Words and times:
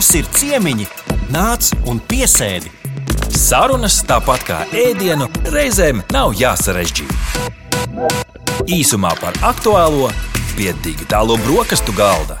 Mums 0.00 0.14
ir 0.16 0.28
ciemiņi, 0.32 0.86
nāc 1.28 1.66
un 1.92 1.98
piesēdi. 2.08 2.70
Sarunas 3.36 3.98
tāpat 4.08 4.46
kā 4.48 4.60
ēdienu 4.72 5.26
reizēm 5.52 6.00
nav 6.16 6.32
jāsarežģīta. 6.40 7.50
Īsumā 8.64 9.12
par 9.20 9.36
aktuālo 9.44 10.08
pie 10.56 10.72
digitālo 10.86 11.36
brokastu 11.44 11.92
galda. 11.92 12.38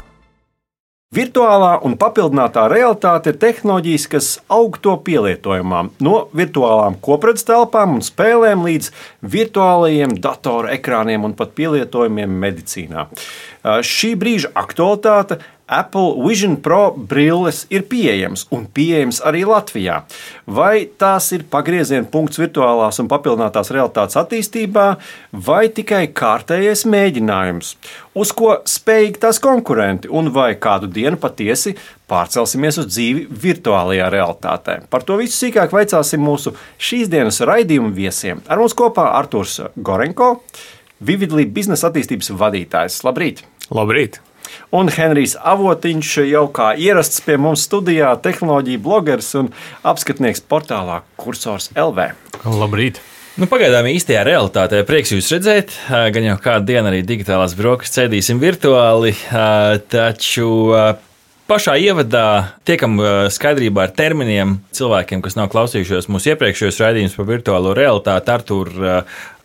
Virtuālā 1.12 1.74
un 1.84 1.98
papildinātā 2.00 2.64
realitāte 2.72 3.34
ir 3.34 3.38
tehnoloģijas, 3.44 4.08
kas 4.08 4.26
aug 4.48 4.80
to 4.80 4.96
pielietojumā. 5.04 5.82
No 6.00 6.16
virtuālām 6.32 6.96
kopredzes 7.04 7.44
telpām 7.48 7.96
un 7.98 8.04
spēlēm 8.06 8.64
līdz 8.70 8.92
virtuālajiem 9.36 10.16
datoru 10.16 10.72
ekrāniem 10.72 11.28
un 11.28 11.36
pat 11.36 11.52
pielietojumiem 11.60 12.40
medicīnā. 12.46 13.08
Šī 13.84 14.14
brīža 14.16 14.54
aktualitāte 14.56 15.42
Apple 15.70 16.16
Vision 16.26 16.56
Pro 16.58 16.90
brilles 16.90 17.62
ir 17.70 17.84
pieejamas 17.86 18.46
un 18.50 18.64
pieejamas 18.74 19.20
arī 19.26 19.44
Latvijā. 19.46 20.00
Vai 20.50 20.88
tās 20.98 21.30
ir 21.36 21.44
pagrieziena 21.50 22.08
punkts 22.10 22.40
virtuālās 22.40 22.98
un 22.98 23.08
papildinātās 23.10 23.70
realitātes 23.70 24.18
attīstībā, 24.18 24.86
vai 25.46 25.68
tikai 25.74 26.08
kārtējais 26.16 26.82
mēģinājums, 26.90 27.76
uz 28.18 28.32
ko 28.34 28.56
spējīgi 28.66 29.22
tās 29.22 29.38
konkurenti, 29.42 30.10
un 30.10 30.32
vai 30.34 30.56
kādu 30.58 30.90
dienu 30.90 31.20
patiesi 31.22 31.76
pārcelsimies 32.10 32.80
uz 32.82 32.90
dzīvi 32.90 33.28
virtuālajā 33.44 34.10
realitātē. 34.10 34.80
Par 34.90 35.06
to 35.06 35.20
visu 35.20 35.38
sīkāk 35.38 35.70
vaicāsim 35.76 36.24
mūsu 36.26 36.56
šīs 36.82 37.12
dienas 37.12 37.38
raidījuma 37.46 37.94
viesiem. 37.94 38.42
Ar 38.50 38.58
mums 38.58 38.74
kopā 38.74 39.12
Artūrs 39.20 39.60
Gorenko, 39.78 40.34
Vividlī 41.00 41.46
biznesa 41.48 41.88
attīstības 41.88 42.28
vadītājs. 42.36 42.98
Labrīt! 43.06 43.46
Labrīt! 43.72 44.20
Un 44.76 44.90
Henrijs 44.92 45.36
Avotiņš 45.36 46.16
jau 46.30 46.46
kā 46.54 46.72
ierasts 46.78 47.22
pie 47.26 47.38
mums 47.40 47.66
studijā, 47.68 48.12
tehnoloģija 48.22 48.82
blogeris 48.82 49.32
un 49.40 49.52
apskatnieks 49.86 50.44
portālā 50.50 51.02
Cursors 51.20 51.70
LV. 51.76 52.12
Labrīt! 52.44 53.00
Nu, 53.40 53.46
pagaidām 53.48 53.86
īstajā 53.88 54.24
realitātē 54.26 54.82
prieks 54.84 55.14
jūs 55.14 55.30
redzēt. 55.32 55.70
Gan 55.88 56.26
jau 56.26 56.34
kādu 56.42 56.72
dienu 56.72 56.90
arī 56.90 57.04
digitālās 57.06 57.54
brokastis 57.56 57.96
cēdīsim 58.00 58.40
virtuāli, 58.42 59.14
taču 59.92 60.50
pašā 61.50 61.74
ievadā 61.82 62.26
tiekam 62.68 63.00
skaidrībā 63.34 63.88
ar 63.88 63.96
terminiem 63.96 64.60
cilvēkiem, 64.76 65.24
kas 65.24 65.34
nav 65.38 65.50
klausījušies 65.50 66.06
mūsu 66.12 66.32
iepriekšējos 66.34 66.80
raidījumus 66.84 67.18
par 67.18 67.28
virtuālo 67.32 67.74
realitāti. 67.76 68.34
Artur, 68.34 68.70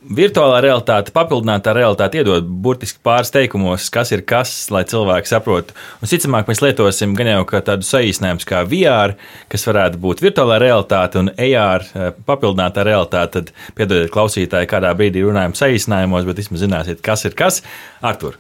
Virtuālā 0.05 0.59
realitāte, 0.61 1.09
papildinātā 1.09 1.71
realitāte 1.73 2.19
iedod 2.19 2.45
burtiski 2.45 2.99
pāris 3.01 3.31
teikumos, 3.33 3.87
kas 3.89 4.11
ir 4.13 4.21
kas, 4.27 4.51
lai 4.69 4.83
cilvēki 4.85 5.31
saprotu. 5.31 5.73
Un, 5.97 6.09
ticamāk, 6.11 6.45
mēs 6.45 6.61
lietosim 6.61 7.15
gan 7.17 7.31
jau 7.31 7.39
tādu 7.65 7.87
saīsinājumu 7.87 8.45
kā 8.45 8.61
VR, 8.69 9.15
kas 9.49 9.65
varētu 9.65 9.97
būt 10.03 10.21
virtuālā 10.21 10.59
realitāte, 10.61 11.23
un 11.23 11.31
AR, 11.33 11.87
eh, 11.89 12.11
papildinātā 12.27 12.85
realitāte. 12.85 13.31
Tad, 13.39 13.49
piedodiet, 13.73 14.11
klausītāji, 14.13 14.69
kādā 14.69 14.93
brīdī 14.93 15.25
runājam 15.25 15.57
saīsinājumos, 15.57 16.29
bet 16.29 16.43
vismaz 16.43 16.61
zināsiet, 16.61 17.01
kas 17.01 17.25
ir 17.25 17.33
kas. 17.33 17.63
Artur. 18.05 18.37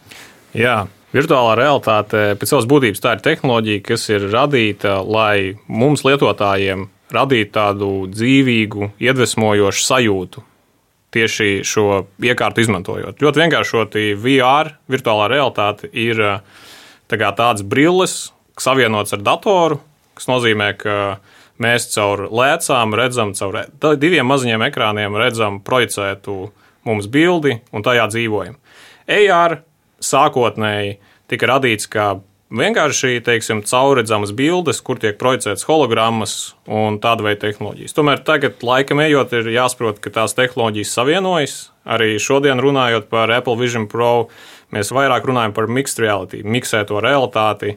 Jā, 0.53 0.83
Virtuālā 1.15 1.53
realitāte 1.55 2.33
pēc 2.35 2.51
savas 2.51 2.65
būtības 2.67 2.99
tā 2.99 3.13
ir 3.15 3.21
tehnoloģija, 3.23 3.83
kas 3.87 4.01
ir 4.11 4.25
radīta, 4.33 4.97
lai 4.99 5.55
mums 5.71 6.03
lietotājiem 6.03 6.89
radītu 7.15 7.53
tādu 7.55 7.91
dzīvīgu, 8.11 8.89
iedvesmojošu 8.99 9.85
sajūtu 9.85 10.43
tieši 11.15 11.61
šo 11.63 12.03
iekārtu 12.19 12.65
izmantojot. 12.65 13.21
Ļoti 13.23 13.41
vienkāršoti 13.45 14.03
VR, 14.19 14.73
virtuālā 14.91 15.29
realitāte, 15.31 15.87
ir 15.95 16.19
tā 17.07 17.19
tādas 17.21 17.63
brilles, 17.63 18.33
kas 18.57 18.67
savienotas 18.67 19.15
ar 19.15 19.23
datoru, 19.23 19.79
kas 20.17 20.27
nozīmē, 20.27 20.73
ka 20.79 20.97
mēs 21.63 21.87
caur 21.93 22.25
lēcām 22.27 22.97
redzam, 22.99 23.31
caur 23.37 23.61
diviem 24.01 24.27
maziņiem 24.27 24.67
ekrāniem 24.67 25.15
redzam 25.19 25.61
projicētu 25.63 26.49
mums 26.85 27.07
bildi 27.07 27.61
un 27.71 27.87
tajā 27.87 28.09
dzīvojam. 28.11 28.59
AR 29.07 29.61
sākotnēji 30.03 30.97
tika 31.31 31.49
radīts 31.49 31.89
kā 31.91 32.15
vienkārši 32.55 33.19
teiksim, 33.25 33.63
caurredzamas 33.65 34.33
bildes, 34.35 34.81
kur 34.85 34.99
tiek 35.01 35.17
projicētas 35.19 35.65
hologrammas 35.67 36.55
un 36.69 36.99
tāda 37.03 37.25
veida 37.25 37.45
tehnoloģijas. 37.47 37.95
Tomēr 37.97 38.21
tagad, 38.25 38.61
laikam 38.65 39.01
ejot, 39.03 39.33
ir 39.33 39.51
jāsaprot, 39.55 39.99
ka 40.03 40.13
tās 40.13 40.37
tehnoloģijas 40.37 40.93
savienojas. 40.95 41.57
Arī 41.85 42.15
šodien 42.21 42.61
runājot 42.61 43.09
par 43.11 43.33
Apple 43.33 43.57
Vision 43.59 43.85
Pro, 43.89 44.29
mēs 44.73 44.93
vairāk 44.95 45.27
runājam 45.27 45.53
par 45.57 45.69
mixed 45.69 46.01
reality, 46.01 46.41
miksēto 46.41 47.01
realitāti, 47.03 47.75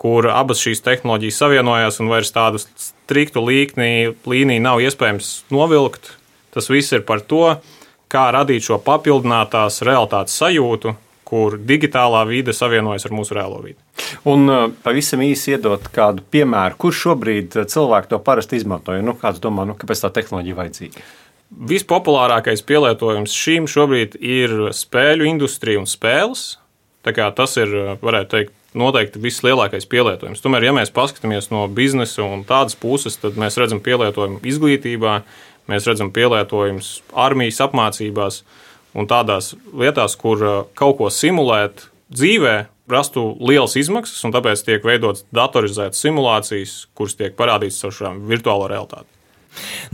kur 0.00 0.26
abas 0.32 0.62
šīs 0.62 0.82
tehnoloģijas 0.84 1.38
savienojas 1.38 2.00
un 2.02 2.10
vairs 2.10 2.34
tādu 2.34 2.60
striktu 2.60 3.44
līkni, 3.44 4.16
līniju 4.26 4.64
nav 4.64 4.82
iespējams 4.82 5.36
novilkt. 5.54 6.16
Tas 6.54 6.70
viss 6.70 6.94
ir 6.94 7.06
par 7.06 7.22
to, 7.22 7.56
kā 8.10 8.28
radīt 8.34 8.66
šo 8.66 8.78
papildinātās 8.82 9.80
realitātes 9.86 10.36
sajūtu, 10.38 10.94
kur 11.24 11.56
digitālā 11.58 12.22
vide 12.28 12.54
savienojas 12.54 13.06
ar 13.08 13.14
mūsu 13.16 13.36
reālo 13.36 13.60
vidi. 13.64 13.78
Un 14.28 14.48
uh, 14.48 14.64
pavisam 14.84 15.22
īsi 15.24 15.54
iedot 15.54 15.88
kādu 15.94 16.24
piemēru, 16.34 16.78
kurš 16.80 17.04
šobrīd 17.08 17.58
uh, 17.58 17.68
cilvēki 17.70 18.12
to 18.12 18.20
parasti 18.24 18.60
izmanto. 18.60 18.96
Nu, 19.04 19.16
kāds 19.20 19.42
domā, 19.42 19.66
nu, 19.68 19.76
kāpēc 19.78 20.04
tā 20.04 20.12
tehnoloģija 20.18 20.58
vajadzīga? 20.60 21.04
Vispopulārākais 21.70 22.64
pielietojums 22.66 23.34
šīm 23.36 23.68
šobrīd 23.70 24.18
ir 24.18 24.54
spēļu 24.74 25.28
industrija 25.30 25.80
un 25.82 25.88
spēles. 25.90 26.54
Tas 27.04 27.56
ir, 27.60 27.72
uh, 27.72 27.96
varētu 28.04 28.30
teikt, 28.36 28.54
noteikti 28.74 29.20
vislielākais 29.22 29.86
pielietojums. 29.86 30.42
Tomēr, 30.42 30.66
ja 30.66 30.74
mēs 30.74 30.90
paskatāmies 30.94 31.52
no 31.52 31.62
biznesa 31.70 32.24
un 32.26 32.42
tādas 32.48 32.74
puses, 32.74 33.20
tad 33.22 33.38
mēs 33.38 33.54
redzam 33.60 33.78
pielietojumu 33.84 34.40
izglītībā, 34.42 35.20
mēs 35.70 35.86
redzam 35.86 36.10
pielietojumus 36.16 36.96
armijas 37.26 37.60
apmācībās, 37.68 38.40
uh, 38.42 38.63
un 38.94 39.08
tādās 39.10 39.52
lietās, 39.74 40.16
kur 40.20 40.44
uh, 40.44 40.60
kaut 40.78 40.98
ko 41.00 41.10
simulēt 41.12 41.88
dzīvē, 42.14 42.54
rastu 42.90 43.26
lielas 43.40 43.76
izmaksas, 43.80 44.22
un 44.26 44.34
tāpēc 44.34 44.64
tiek 44.66 44.86
veidotas 44.86 45.24
datorizētas 45.34 46.02
simulācijas, 46.04 46.76
kuras 46.96 47.18
tiek 47.18 47.36
parādītas 47.38 47.80
caur 47.82 47.98
šām 47.98 48.24
virtuālo 48.30 48.68
realitāti. 48.70 49.13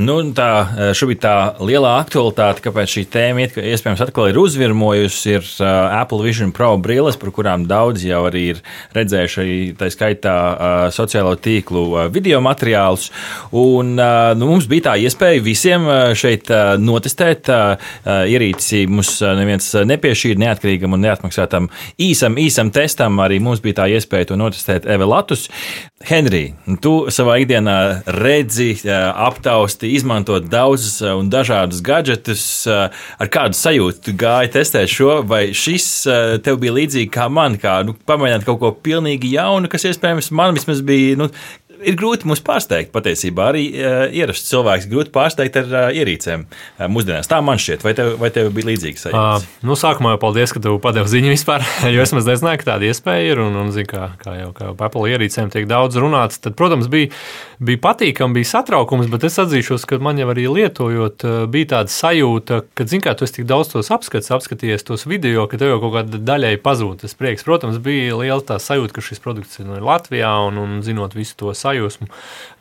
Nu, 0.01 0.17
tā 0.37 0.49
eh, 0.61 0.91
šobrīd 0.97 1.21
tā 1.23 1.35
lielā 1.61 1.93
aktualitāte, 2.01 2.63
kāpēc 2.65 2.95
šī 2.95 3.05
tēma 3.13 3.47
iespējams 3.49 4.03
atkal 4.05 4.31
ir 4.31 4.39
uzvirmojusi, 4.41 5.35
ir 5.37 5.45
uh, 5.61 5.69
Apple 6.01 6.23
Vision 6.25 6.53
Pro 6.57 6.73
brilles, 6.81 7.19
par 7.21 7.33
kurām 7.37 7.67
daudz 7.69 8.05
jau 8.07 8.23
arī 8.29 8.45
ir 8.55 8.63
redzējuši, 8.97 9.75
tā 9.81 9.91
skaitā 9.93 10.35
uh, 10.35 10.85
sociālo 10.95 11.35
tīklu 11.41 11.85
video 12.15 12.41
materiālus. 12.45 13.11
Un, 13.57 13.95
nu, 13.97 14.49
mums 14.49 14.69
bija 14.71 14.91
tā 14.91 14.97
iespēja 15.05 15.43
visiem 15.45 15.87
šeit 16.17 16.51
notestēt 16.81 17.51
ierīci. 18.07 18.83
Mums 18.91 19.13
neviens 19.39 19.67
nepiešķīra 19.91 20.43
neatkarīgam 20.45 20.97
un 20.97 21.05
neatmaksātam 21.05 21.69
īsam, 22.01 22.39
īsam 22.41 22.73
testam. 22.75 23.21
Arī 23.25 23.41
mums 23.43 23.63
bija 23.65 23.83
tā 23.83 23.89
iespēja 23.97 24.31
to 24.31 24.41
notestēt 24.41 24.89
Evelatus. 24.91 25.49
Henrij, 26.01 26.55
tu 26.81 26.95
savā 27.13 27.37
ikdienā 27.43 27.77
redzi 28.17 28.73
aptā 28.89 29.51
iztausti, 29.51 29.91
izmantot 29.95 30.47
daudzus 30.51 31.01
un 31.03 31.31
dažādus 31.31 31.83
gadgetus. 31.83 32.45
Ar 32.67 33.31
kādu 33.33 33.57
sajūtu 33.59 34.05
tu 34.05 34.15
gāji 34.15 34.53
testēt 34.55 34.91
šo, 34.91 35.23
vai 35.27 35.51
šis 35.53 35.89
tev 36.45 36.61
bija 36.63 36.77
līdzīgi 36.77 37.11
kā 37.11 37.29
man, 37.29 37.59
kā 37.59 37.81
nu, 37.87 37.97
pamēģināt 38.07 38.47
kaut 38.47 38.61
ko 38.61 38.73
pilnīgi 38.85 39.35
jaunu, 39.35 39.69
kas 39.71 39.89
iespējams 39.91 40.31
man 40.31 40.55
vismaz 40.59 40.83
bija 40.87 41.19
nu, 41.19 41.31
ir 41.87 41.97
grūti 41.99 42.29
mūs 42.29 42.43
pārsteigt. 42.45 42.93
Patiesībā 42.95 43.51
arī 43.53 43.65
uh, 43.73 44.05
ierasts 44.15 44.51
cilvēks 44.51 44.89
grūti 44.91 45.13
pārsteigt 45.15 45.59
ar 45.61 45.71
uh, 45.71 45.85
ierīcēm 45.97 46.45
uh, 46.47 46.87
mūsdienās. 46.93 47.31
Tā 47.31 47.41
man 47.45 47.61
šķiet, 47.61 47.85
vai 47.87 47.95
tev, 47.99 48.15
vai 48.21 48.33
tev 48.35 48.51
bija 48.57 48.71
līdzīgs? 48.71 49.09
Uh, 49.11 49.47
nu, 49.67 49.77
sākumā 49.79 50.15
jau 50.15 50.23
paldies, 50.27 50.55
ka 50.55 50.63
tu 50.65 50.77
padevi 50.83 51.13
ziņu 51.13 51.35
vispār, 51.35 51.65
jo 51.95 52.05
es 52.05 52.15
nezināju, 52.17 52.63
ka 52.63 52.71
tāda 52.73 52.91
iespēja 52.91 53.35
ir. 53.35 53.45
Un, 53.45 53.59
un 53.63 53.73
zinu, 53.75 53.91
kā, 53.91 54.11
kā 54.21 54.37
jau 54.39 54.51
kā 54.57 54.73
Apple 54.75 55.07
ierīcēm 55.13 55.53
tiek 55.55 55.69
daudz 55.71 55.99
runāts, 56.01 56.41
tad, 56.43 56.57
protams, 56.59 56.91
bija, 56.93 57.13
bija 57.61 57.81
patīkami, 57.85 58.39
bija 58.39 58.49
satraukums, 58.49 59.09
bet 59.13 59.27
es 59.29 59.37
atzīšos, 59.43 59.85
ka 59.89 59.99
man 60.01 60.19
jau 60.21 60.31
arī 60.33 60.47
lietojot, 60.49 61.25
bija 61.53 61.69
tāda 61.75 61.93
sajūta, 61.93 62.63
ka, 62.77 62.87
zini, 62.89 63.05
kā 63.05 63.13
tu 63.19 63.27
esi 63.27 63.37
tik 63.41 63.49
daudz 63.51 63.75
tos 63.75 63.91
apskats, 63.93 64.33
apskatījies 64.33 64.87
tos 64.89 65.05
video, 65.09 65.45
ka 65.51 65.61
tev 65.61 65.75
jau 65.75 65.81
kaut 65.83 65.93
kāda 65.99 66.21
daļai 66.25 66.55
pazūd 66.65 67.03
tas 67.05 67.17
prieks. 67.19 67.45
Protams, 67.45 67.77
bija 67.85 68.17
liela 68.17 68.41
tā 68.47 68.57
sajūta, 68.63 68.97
ka 68.97 69.05
šis 69.05 69.21
produkts 69.21 69.61
ir 69.61 69.69
no 69.69 69.77
Latvijā 69.85 70.33
un, 70.47 70.61
un 70.63 70.79
zinot 70.87 71.17
visu 71.17 71.37
to 71.41 71.53
sajūsmu, 71.57 72.09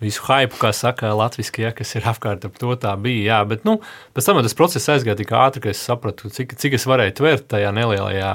visu 0.04 0.26
hypu, 0.28 0.60
kā 0.60 0.74
saka 0.76 1.14
Latvijas, 1.16 1.54
ja, 1.64 1.72
kas 1.76 1.96
ir 1.96 2.08
apkārt 2.12 2.50
ap 2.50 2.60
to 2.60 2.76
tā 2.80 2.92
bija. 3.00 3.24
Jā, 3.30 3.40
bet 3.48 3.64
nu, 3.68 3.78
pēc 4.18 4.28
tam 4.28 4.42
tas 4.44 4.58
process 4.58 4.92
aizgāja 4.92 5.22
tik 5.22 5.32
ātri, 5.32 5.64
ka 5.64 5.72
es 5.72 5.80
sapratu, 5.80 6.32
cik, 6.34 6.58
cik 6.60 6.76
es 6.76 6.88
varēju 6.90 7.16
tvert 7.22 7.48
tajā 7.56 7.72
nelielajā 7.76 8.34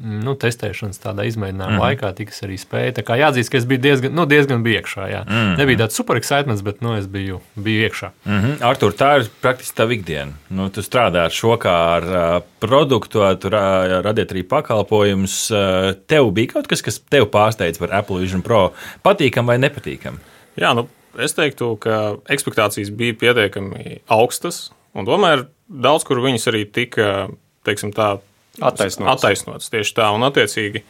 nu, 0.00 0.36
testēšanas 0.40 1.02
tādā 1.02 1.28
izmēģinājuma 1.28 1.76
mm 1.76 1.84
laikā, 1.86 2.08
tik 2.16 2.32
es 2.32 2.40
arī 2.42 2.56
spēju. 2.58 2.94
Tā 2.96 3.04
kā 3.06 3.18
jāatzīst, 3.20 3.50
ka 3.52 3.58
es 3.60 3.66
biju 3.68 3.82
diezgan, 3.84 4.14
nu, 4.16 4.24
diezgan 4.28 4.62
biju 4.64 4.80
iekšā. 4.80 5.06
Jā. 5.10 5.22
Mm. 5.28 5.52
Nebija 5.60 5.84
tāds 5.84 5.98
super 6.06 6.20
excitements, 6.20 6.62
bet 6.62 6.80
nu, 6.80 6.94
es 6.94 7.06
biju, 7.10 7.40
biju 7.54 7.88
iekšā. 7.88 8.10
Mm 8.24 8.40
-hmm. 8.42 8.64
Artur, 8.64 8.92
tā 8.92 9.16
ir 9.18 9.28
praktiski 9.42 9.76
tava 9.76 9.92
ikdiena. 9.92 10.32
Nu, 10.48 10.68
tu 10.70 10.80
strādā 10.80 11.24
ar 11.24 11.30
šo 11.30 11.56
kā 11.58 11.74
ar 11.96 12.04
uh, 12.04 12.42
produktu, 12.60 13.18
tu 13.40 13.48
uh, 13.48 13.54
radiet 14.02 14.32
arī 14.32 14.42
pakalpojumus. 14.42 15.50
Uh, 15.50 15.94
tev 16.06 16.30
bija 16.30 16.52
kaut 16.52 16.66
kas, 16.66 16.82
kas 16.82 16.98
tev 16.98 17.26
pārsteidz 17.26 17.78
par 17.78 17.92
Apple 17.92 18.20
Vision 18.20 18.42
Pro? 18.42 18.72
Patīkam 19.02 19.46
vai 19.46 19.58
nepatīkam? 19.58 20.18
Jā, 20.56 20.74
nu, 20.74 20.88
es 21.18 21.34
teiktu, 21.34 21.76
ka 21.76 22.16
expectācijas 22.28 22.90
bija 22.90 23.14
pietiekami 23.14 23.98
augstas, 24.06 24.70
un 24.94 25.06
tomēr 25.06 25.46
daudz 25.68 26.04
kur 26.04 26.20
viņas 26.20 26.48
arī 26.48 26.72
tika 26.72 27.28
teiksim, 27.64 27.92
tā, 27.92 28.18
attaisnotas. 28.60 29.14
attaisnotas. 29.14 29.70
Tieši 29.70 29.94
tā, 29.94 30.14
un 30.14 30.22
attiecīgi. 30.22 30.82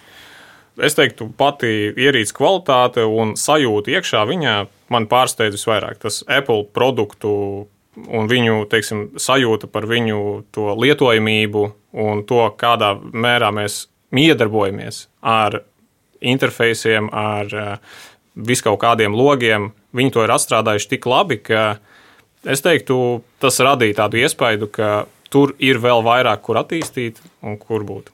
Es 0.77 0.97
teiktu, 0.97 1.31
pati 1.37 1.93
ierīces 1.97 2.35
kvalitāte 2.37 3.07
un 3.09 3.33
sajūta 3.41 3.95
iekšā 3.97 4.27
viņā 4.29 4.57
man 4.93 5.07
pārsteidz 5.09 5.57
visvairāk. 5.57 6.03
Tas 6.03 6.21
Apple 6.29 6.67
produktu 6.77 7.31
un 7.97 8.29
viņu 8.29 8.67
teiksim, 8.69 9.07
sajūta 9.17 9.71
par 9.73 9.87
viņu 9.89 10.19
lietojamību 10.53 11.63
un 12.05 12.21
to, 12.29 12.43
kādā 12.61 12.93
mērā 13.01 13.49
mēs 13.57 13.87
iedarbojamies 14.17 15.07
ar 15.25 15.63
interfeisiem, 16.21 17.09
ar 17.13 17.53
uh, 17.57 17.97
viskaut 18.37 18.79
kādiem 18.81 19.17
logiem, 19.17 19.71
viņi 19.97 20.13
to 20.13 20.25
ir 20.25 20.33
atstrādājuši 20.35 20.91
tik 20.93 21.09
labi, 21.09 21.39
ka 21.41 21.79
es 22.45 22.63
teiktu, 22.65 23.23
tas 23.43 23.61
radīja 23.65 24.03
tādu 24.03 24.21
iespaidu, 24.21 24.69
ka 24.73 25.07
tur 25.33 25.55
ir 25.59 25.81
vēl 25.83 26.05
vairāk, 26.07 26.45
kur 26.45 26.61
attīstīt 26.61 27.21
un 27.45 27.57
kur 27.61 27.85
būt. 27.87 28.13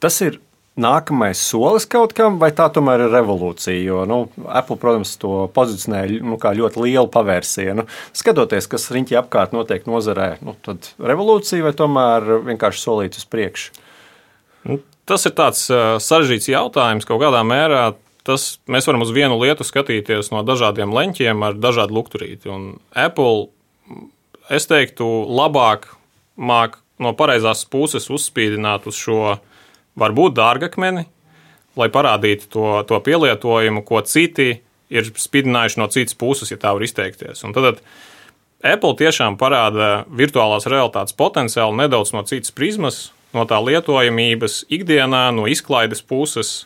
Tas 0.00 0.20
ir 0.24 0.38
nākamais 0.80 1.40
solis 1.40 1.86
kaut 1.90 2.12
kam, 2.16 2.38
vai 2.42 2.50
tā 2.56 2.68
tomēr 2.72 3.06
ir 3.06 3.14
revolūcija? 3.14 3.76
Jo 3.80 4.04
nu, 4.08 4.18
Apple, 4.46 4.78
protams, 4.80 5.14
to 5.20 5.46
pozicionē 5.56 6.04
nu, 6.20 6.38
kā 6.42 6.52
ļoti 6.56 6.82
lielu 6.84 7.10
pavērsienu. 7.12 7.86
Skatoties, 8.16 8.68
kas 8.70 8.90
riņķī 8.94 9.18
apkārt 9.22 9.56
notiek 9.56 9.88
nozarē, 9.88 10.36
nu, 10.44 10.56
tad 10.66 10.92
revolūcija 11.00 11.66
vai 11.66 11.74
tomēr 11.76 12.28
vienkārši 12.52 12.82
solīt 12.82 13.20
uz 13.20 13.28
priekšu? 13.32 13.84
Nu, 14.66 14.80
tas 15.08 15.24
ir 15.28 15.36
tāds 15.38 15.68
uh, 15.70 15.96
sarežģīts 16.02 16.50
jautājums 16.52 17.08
kaut 17.08 17.22
kādā 17.22 17.44
mērā 17.46 17.92
tas 18.26 18.56
mēs 18.70 18.88
varam 18.88 19.04
uz 19.04 19.12
vienu 19.14 19.38
lietu 19.38 19.64
skatīties 19.66 20.32
no 20.32 20.42
dažādiem 20.46 20.90
leņķiem 20.94 21.44
ar 21.46 21.58
dažādu 21.62 21.94
lukturīti. 21.94 22.50
Un 22.50 22.64
Apple, 22.90 23.46
es 24.50 24.66
teiktu, 24.66 25.06
labāk 25.30 25.92
māk 26.36 26.80
no 27.02 27.12
pareizās 27.16 27.64
puses 27.70 28.10
uzspīdināt 28.12 28.88
uz 28.90 28.98
šo 28.98 29.36
varbūt 29.98 30.36
dārgakmeni, 30.36 31.06
lai 31.76 31.88
parādītu 31.92 32.50
to, 32.52 32.68
to 32.88 33.00
pielietojumu, 33.04 33.82
ko 33.86 34.00
citi 34.06 34.60
ir 34.92 35.08
spīdinājuši 35.10 35.80
no 35.80 35.88
citas 35.92 36.16
puses, 36.18 36.52
ja 36.52 36.60
tā 36.60 36.72
var 36.76 36.84
izteikties. 36.86 37.42
Un 37.46 37.56
tad 37.56 37.82
Apple 38.64 38.94
tiešām 38.98 39.36
parāda 39.40 40.06
virtuālās 40.08 40.68
realitātes 40.70 41.16
potenciālu 41.16 41.76
nedaudz 41.82 42.14
no 42.16 42.22
citas 42.28 42.54
prizmas, 42.54 43.10
no 43.36 43.44
tā 43.48 43.58
lietojamības 43.60 44.64
ikdienā, 44.72 45.28
no 45.36 45.46
izklaides 45.50 46.02
puses 46.06 46.62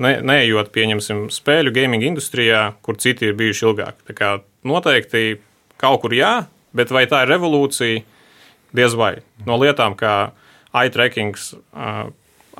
ne, 0.00 0.16
neejot, 0.24 0.72
pieņemsim, 0.74 1.28
spēļu 1.32 1.74
gaming 1.76 2.06
industrijā, 2.06 2.70
kur 2.84 2.98
citi 3.00 3.30
ir 3.30 3.36
bijuši 3.38 3.66
ilgāk. 3.68 4.00
Tā 4.08 4.16
kā 4.16 4.30
noteikti 4.66 5.40
kaut 5.80 6.02
kur 6.04 6.14
jā, 6.16 6.34
bet 6.76 6.92
vai 6.94 7.06
tā 7.10 7.24
ir 7.24 7.34
revolūcija? 7.34 8.06
Diez 8.76 8.94
vai. 8.94 9.16
No 9.48 9.56
lietām 9.58 9.96
kā 9.98 10.30
eye 10.78 10.92
tracking, 10.94 11.34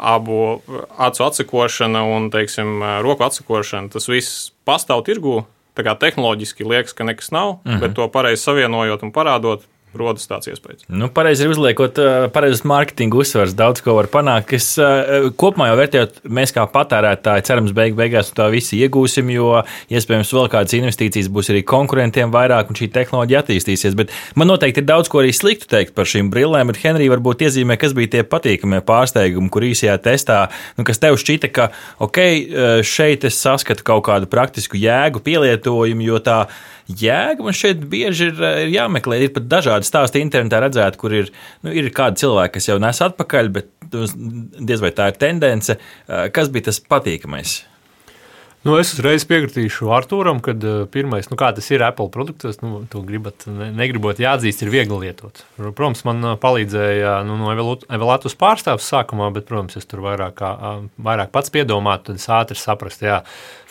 abu 0.00 0.60
acu 0.96 1.24
atsekošana 1.24 2.02
un, 2.04 2.30
teiksim, 2.32 2.80
roku 3.04 3.24
atsekošana, 3.26 3.92
tas 3.92 4.08
viss 4.08 4.50
pastāv 4.66 5.04
tirgū. 5.06 5.42
Tā 5.78 5.84
kā 5.86 5.94
tehnoloģiski 5.94 6.66
liekas, 6.66 6.96
ka 6.96 7.04
nekas 7.04 7.30
nav, 7.30 7.60
mm 7.64 7.70
-hmm. 7.70 7.80
bet 7.80 7.94
to 7.94 8.08
pareizi 8.08 8.42
savienojot 8.42 9.02
un 9.02 9.12
parādot, 9.12 9.62
rodas 9.96 10.28
tāds 10.30 10.50
iespējas. 10.50 10.84
Nu, 10.88 11.08
pareizi 11.12 11.44
ir 11.44 11.52
uzliekot, 11.52 11.98
pareizes 12.34 12.62
mārketinga 12.68 13.18
uzsvars, 13.20 13.54
daudz 13.58 13.82
ko 13.84 13.96
var 13.96 14.08
panākt. 14.12 14.48
Kas 14.52 14.68
kopumā 15.40 15.70
jau 15.70 15.78
vērtējot, 15.80 16.20
mēs 16.30 16.54
kā 16.54 16.64
patērētāji 16.70 17.46
cerams, 17.48 17.74
beig 17.76 17.96
beigās 17.98 18.30
tā 18.36 18.46
visi 18.52 18.78
iegūsim, 18.84 19.32
jo 19.34 19.62
iespējams 19.90 20.32
vēl 20.36 20.50
kādas 20.52 20.76
investīcijas 20.78 21.30
būs 21.32 21.50
arī 21.54 21.64
konkurentiem 21.66 22.32
vairāk 22.34 22.70
un 22.70 22.78
šī 22.78 22.90
tehnoloģija 22.94 23.42
attīstīsies. 23.44 23.98
Bet 23.98 24.14
man 24.38 24.50
noteikti 24.52 24.84
ir 24.84 24.88
daudz 24.90 25.10
ko 25.10 25.24
arī 25.24 25.34
sliktu 25.36 25.70
teikt 25.70 25.96
par 25.98 26.08
šīm 26.10 26.30
brillēm, 26.32 26.70
bet 26.70 26.80
Henrija 26.84 27.16
varbūt 27.16 27.46
iezīmē, 27.48 27.78
kas 27.80 27.96
bija 27.98 28.14
tie 28.16 28.24
patīkamie 28.26 28.82
pārsteigumi, 28.86 29.50
kur 29.52 29.66
īsajā 29.66 29.98
testā, 30.06 30.40
nu, 30.78 30.86
kas 30.88 31.02
tev 31.02 31.18
šķita, 31.20 31.50
ka 31.54 31.70
ok, 32.06 32.20
šeit 32.86 33.26
es 33.28 33.42
saskatu 33.42 33.86
kaut 33.86 34.06
kādu 34.10 34.30
praktisku 34.30 34.78
jēgu 34.80 35.22
pielietojumu, 35.26 36.06
jo 36.06 36.22
tā 36.24 36.44
jēga 36.98 37.46
man 37.46 37.56
šeit 37.56 37.82
bieži 37.90 38.30
ir, 38.30 38.44
ir 38.64 38.74
jāmeklē. 38.74 39.20
Ir 39.22 39.34
pat 39.36 39.48
dažādi 39.50 39.88
stāsti 39.88 40.22
internetā 40.24 40.62
redzēt, 40.64 40.98
kur 41.00 41.14
ir, 41.14 41.32
nu, 41.66 41.74
ir 41.74 41.90
kādi 41.94 42.24
cilvēki, 42.24 42.56
kas 42.58 42.70
jau 42.70 42.78
nes 42.82 43.02
atpakaļ, 43.06 43.50
bet 43.54 43.72
nu, 43.94 44.06
diez 44.58 44.82
vai 44.82 44.92
tā 44.96 45.10
ir 45.12 45.20
tendence. 45.20 45.78
Kas 46.06 46.52
bija 46.52 46.70
tas 46.70 46.82
patīkamais? 46.82 47.60
Nu, 48.60 48.74
es 48.76 48.90
uzreiz 48.92 49.24
piekritīšu 49.24 49.88
Arthūram, 49.96 50.42
ka 50.44 50.52
uh, 50.52 50.82
pirmais, 50.92 51.30
nu, 51.32 51.36
kā 51.40 51.48
tas 51.56 51.64
ir 51.72 51.80
Apple 51.86 52.10
produktos, 52.12 52.58
nu, 52.60 52.82
to 52.92 53.00
gribat, 53.08 53.46
ne, 53.48 53.70
negribot 53.72 54.20
jāatzīst, 54.20 54.66
ir 54.66 54.72
viegli 54.74 54.98
lietot. 55.06 55.40
Protams, 55.56 56.02
man 56.04 56.34
palīdzēja 56.42 57.14
nu, 57.24 57.38
no 57.40 57.54
Evelātus 57.54 58.36
pārstāvs 58.36 58.84
sākumā, 58.92 59.30
bet, 59.32 59.48
protams, 59.48 59.80
es 59.80 59.88
tur 59.88 60.04
vairāk, 60.04 60.44
vairāk 61.00 61.32
pats 61.32 61.54
piedomātu, 61.56 62.10
tad 62.10 62.20
es 62.20 62.28
ātri 62.36 62.60
saprast, 62.60 63.06
jā. 63.08 63.22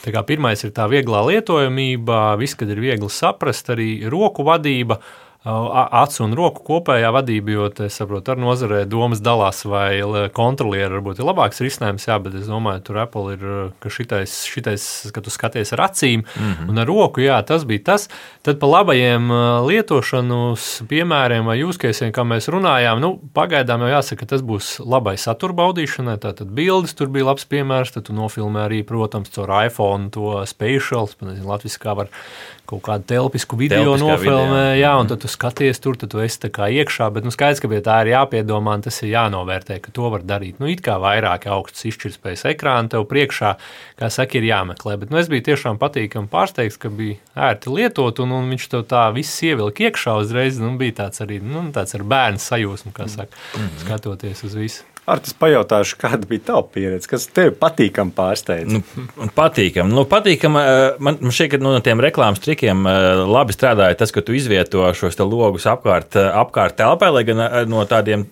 Tā 0.01 0.15
kā 0.15 0.25
pirmais 0.25 0.65
ir 0.65 0.73
tā 0.73 0.89
vieglā 0.89 1.21
lietojamība, 1.27 2.33
viss, 2.41 2.57
kad 2.57 2.73
ir 2.73 2.81
viegli 2.81 3.13
saprast, 3.13 3.69
arī 3.75 3.91
roku 4.09 4.47
vadība. 4.47 4.97
Uh, 4.97 5.28
acu 5.43 6.25
un 6.25 6.33
roku 6.35 6.63
kopējā 6.67 7.13
vadība, 7.15 7.53
jo 7.53 7.67
saprotu, 7.87 8.33
ar 8.33 8.41
nozarē 8.41 8.81
domas 8.89 9.21
dalās, 9.23 9.63
vai 9.63 10.01
kontrolieri 10.35 10.97
varbūt 10.97 11.21
ir 11.21 11.29
labāks 11.29 11.61
risinājums, 11.63 12.07
jā, 12.09 12.17
bet 12.19 12.35
es 12.35 12.49
domāju, 12.51 12.83
tur 12.83 12.99
Apple 12.99 13.37
ir, 13.37 13.45
ka 13.79 13.89
šitais, 13.89 14.33
šitais 14.51 14.83
ka 15.15 15.23
tu 15.23 15.31
skaties 15.31 15.71
ar 15.73 15.85
acīm 15.87 16.25
mm 16.25 16.51
-hmm. 16.51 16.69
un 16.69 16.77
ar 16.77 16.87
roku, 16.87 17.21
jā, 17.21 17.39
tas 17.45 17.63
bija 17.63 17.83
tas. 17.83 18.09
Tad 18.43 18.59
pa 18.59 18.67
labajiem 18.67 19.31
lietošanas 19.67 20.83
piemēriem 20.89 21.45
vai 21.45 21.57
jūskaisiem, 21.59 22.11
kā 22.11 22.27
mēs 22.27 22.51
runājām, 22.51 22.99
nu, 22.99 23.19
pagaidām 23.33 23.79
jau 23.81 23.95
jāsaka, 23.95 24.19
ka 24.19 24.25
tas 24.25 24.41
būs 24.41 24.79
labai 24.85 25.17
satura 25.17 25.53
baudīšanai, 25.53 26.17
tātad 26.17 26.51
bildes 26.51 26.93
tur 26.93 27.07
bija 27.07 27.25
labs 27.25 27.45
piemērs, 27.45 27.93
tad 27.93 28.03
tu 28.03 28.13
nofilmē 28.13 28.67
arī, 28.67 28.83
protams, 28.83 29.29
caur 29.29 29.65
iPhone 29.65 30.09
to 30.09 30.45
spatial, 30.45 31.09
nezinu, 31.21 31.47
latviski 31.47 31.83
kā 31.83 31.95
var 31.95 32.07
kaut 32.69 32.83
kādu 32.85 33.07
telpisku 33.09 33.57
video 33.59 33.95
Telpiskā 33.95 34.05
nofilmē, 34.05 34.63
video. 34.73 34.81
jā, 34.83 34.93
un 35.01 35.09
tad 35.09 35.21
tu 35.23 35.28
skaties 35.31 35.81
tur, 35.83 35.97
tad 35.99 36.11
tu 36.13 36.21
esi 36.23 36.41
tā 36.43 36.49
kā 36.53 36.67
iekšā, 36.73 37.09
bet 37.15 37.27
nu, 37.27 37.33
skaidrs, 37.33 37.61
ka 37.63 37.69
pie 37.71 37.81
tā 37.85 37.99
ir 38.03 38.11
jāpiedomā, 38.13 38.75
un 38.79 38.85
tas 38.85 38.97
ir 39.03 39.11
jānovērtē, 39.13 39.79
ka 39.83 39.93
to 39.95 40.09
var 40.13 40.25
darīt. 40.27 40.59
Nu, 40.61 40.69
it 40.71 40.83
kā 40.85 40.97
vairāk 41.01 41.47
augsts 41.51 41.85
izšķirtspējas 41.89 42.45
ekrāna 42.53 42.93
tev 42.95 43.07
priekšā, 43.11 43.53
kā 43.99 44.11
saka, 44.13 44.39
ir 44.39 44.49
jāmeklē, 44.49 44.97
bet 45.01 45.13
nu, 45.13 45.21
es 45.21 45.31
biju 45.31 45.47
tiešām 45.51 45.79
patīkami 45.81 46.31
pārsteigts, 46.31 46.79
ka 46.81 46.91
bija 46.93 47.19
ērti 47.49 47.73
lietot, 47.75 48.23
un, 48.25 48.35
un 48.39 48.51
viņš 48.53 48.69
tev 48.73 48.85
tā 48.89 49.07
viss 49.15 49.43
ievilka 49.45 49.89
iekšā 49.89 50.17
uzreiz, 50.23 50.61
nu, 50.61 50.73
bija 50.81 51.03
tāds 51.03 51.25
arī, 51.25 51.41
nu, 51.43 51.67
tāds 51.75 51.97
ar 51.97 52.05
bērnu 52.15 52.41
sajūsmu, 52.49 52.95
kā 52.95 53.09
saka, 53.11 53.37
mm 53.55 53.67
skatoties 53.85 54.43
uz 54.43 54.55
visu. 54.57 54.88
Ar 55.09 55.21
tas 55.25 55.33
pajautāšu, 55.33 55.97
kāda 55.97 56.27
bija 56.29 56.43
tava 56.51 56.63
pieredze, 56.69 57.09
kas 57.09 57.25
tev 57.33 57.55
patīkami 57.57 58.13
pārsteidz? 58.13 58.75
Nu, 58.75 59.29
patīkami. 59.35 59.89
Nu, 59.95 60.03
patīkam, 60.09 60.57
eh, 60.59 60.99
man 61.01 61.17
šķiet, 61.23 61.55
ka 61.55 61.61
nu, 61.61 61.71
no 61.73 61.83
tiem 61.85 62.03
reklāmas 62.03 62.41
trikiem 62.43 62.85
eh, 62.85 63.23
labi 63.25 63.55
strādāja 63.55 63.97
tas, 63.97 64.13
ka 64.13 64.21
tu 64.25 64.37
izvieto 64.37 64.85
šos 64.93 65.17
logus 65.23 65.65
apkārt, 65.69 66.13
eh, 66.19 66.29
apkārt 66.43 66.77
telpai, 66.77 67.09
lai 67.15 67.25
gan 67.25 67.41
no 67.71 67.85
tādiem 67.89 68.27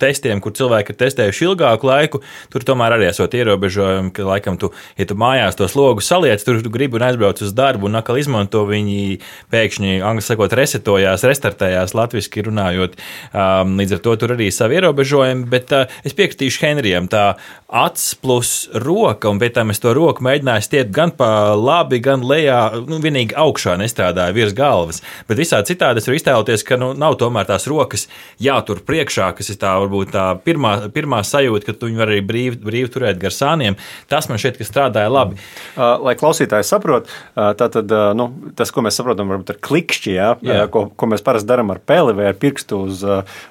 testiem, 0.00 0.40
kur 0.42 0.54
cilvēki 0.56 0.92
ir 0.92 0.98
testējuši 0.98 1.46
ilgāku 1.46 1.86
laiku, 1.86 2.20
tur 2.50 2.64
tomēr 2.66 2.96
arī 2.96 3.06
esot 3.10 3.34
ierobežojumi, 3.38 4.10
ka, 4.14 4.24
laikam, 4.26 4.58
tu, 4.60 4.72
ja 4.98 5.06
tu 5.06 5.16
mājās 5.18 5.58
tos 5.58 5.76
logus 5.78 6.10
saliec, 6.10 6.42
tur 6.44 6.58
tu 6.64 6.72
gribi 6.74 6.98
un 6.98 7.06
aizbrauc 7.06 7.42
uz 7.44 7.54
darbu 7.56 7.86
un 7.86 8.00
atkal 8.00 8.18
izmanto 8.18 8.64
viņi 8.68 9.20
pēkšņi, 9.52 10.00
angļu 10.06 10.26
sakot, 10.26 10.56
resetojās, 10.58 11.24
restartējās, 11.26 11.94
latviski 11.94 12.44
runājot. 12.48 12.98
Um, 13.30 13.76
līdz 13.80 13.96
ar 13.96 14.02
to 14.06 14.16
tur 14.20 14.34
arī 14.34 14.50
savi 14.54 14.80
ierobežojumi, 14.80 15.46
bet 15.50 15.74
uh, 15.76 16.00
es 16.06 16.16
piekritīšu 16.18 16.66
Henrijam, 16.66 17.06
tā 17.10 17.24
acs 17.70 18.16
plus 18.18 18.52
roka, 18.74 19.30
un 19.30 19.38
pēc 19.38 19.54
tam 19.60 19.70
es 19.70 19.82
to 19.82 19.94
roku 19.94 20.24
mēģināju 20.26 20.66
stiept 20.66 20.94
gan 20.94 21.14
pa 21.14 21.54
labi, 21.54 22.02
gan 22.02 22.26
lejā, 22.26 22.82
nu, 22.90 22.98
vienīgi 23.02 23.38
augšā 23.38 23.76
nestrādāju 23.78 24.34
virs 24.34 24.56
galvas, 24.58 25.00
bet 25.30 25.38
visā 25.38 25.62
citādi 25.66 26.02
es 26.02 26.10
varu 26.10 26.18
iztēloties, 26.18 26.66
ka 26.66 26.78
nu, 26.80 26.90
nav 26.98 27.16
tomēr 27.22 27.46
tās 27.46 27.68
rokas 27.70 28.08
jātur 28.42 28.82
priekšā, 28.86 29.30
kas 29.38 29.52
ir 29.52 29.59
tā 29.60 29.74
varbūt 29.82 30.12
tā 30.14 30.26
pirmā, 30.44 30.74
pirmā 30.94 31.22
sajūta, 31.26 31.68
ka 31.68 31.76
tu 31.76 31.90
viņu 31.90 32.04
arī 32.04 32.20
brīvi, 32.26 32.58
brīvi 32.64 32.92
turēt 32.94 33.20
gar 33.22 33.34
sāniem. 33.34 33.78
Tas 34.10 34.28
man 34.30 34.40
šķiet, 34.40 34.60
ka 34.60 34.68
strādāja 34.68 35.12
labi. 35.12 35.38
Uh, 35.74 35.96
lai 36.06 36.16
klausītājs 36.20 36.72
saprot, 36.72 37.10
uh, 37.10 37.50
tātad, 37.58 37.90
uh, 37.94 38.10
nu, 38.16 38.30
tas, 38.58 38.72
ko 38.74 38.84
mēs 38.86 38.98
saprotam, 39.00 39.30
varbūt 39.32 39.54
ar 39.54 39.60
klikšķi, 39.70 40.14
ja, 40.16 40.30
Jā. 40.44 40.66
ko, 40.72 40.86
ko 40.90 41.10
mēs 41.10 41.24
parasti 41.26 41.50
darām 41.50 41.72
ar 41.74 41.82
peli 41.84 42.16
vai 42.16 42.30
ar 42.30 42.38
pirkstu 42.40 42.84
uz, 42.88 43.04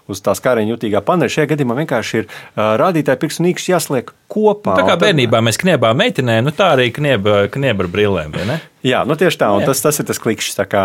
uz 0.09 0.23
tās 0.25 0.43
kāriņa 0.43 0.75
jutīgā 0.75 1.03
paneļa. 1.05 1.35
Šajā 1.37 1.53
gadījumā 1.53 1.77
vienkārši 1.83 2.23
ir 2.23 2.31
rādītāji 2.55 3.23
pirkstu 3.23 3.45
nīkšķi 3.47 3.75
jāsliek 3.75 4.13
kopā. 4.29 4.75
Tā 4.77 4.85
kā 4.85 4.95
un 4.95 5.01
bērnībā 5.01 5.39
mēs 5.45 5.57
kniebām 5.61 5.97
meitenēm, 5.99 6.45
nu 6.47 6.53
tā 6.55 6.73
arī 6.75 6.89
knieba, 6.93 7.47
knieba 7.51 7.85
ar 7.85 7.89
brillēm. 7.91 8.35
vai 8.35 8.45
ne? 8.45 8.57
Jā, 8.85 9.01
nu 9.03 9.17
tieši 9.19 9.39
tā, 9.41 9.49
un 9.51 9.63
Jā. 9.63 9.67
tas, 9.67 9.81
tas 9.83 9.97
ir 9.99 10.05
tas 10.07 10.21
klikšķis. 10.23 10.55
Tā, 10.55 10.65
kā, 10.69 10.83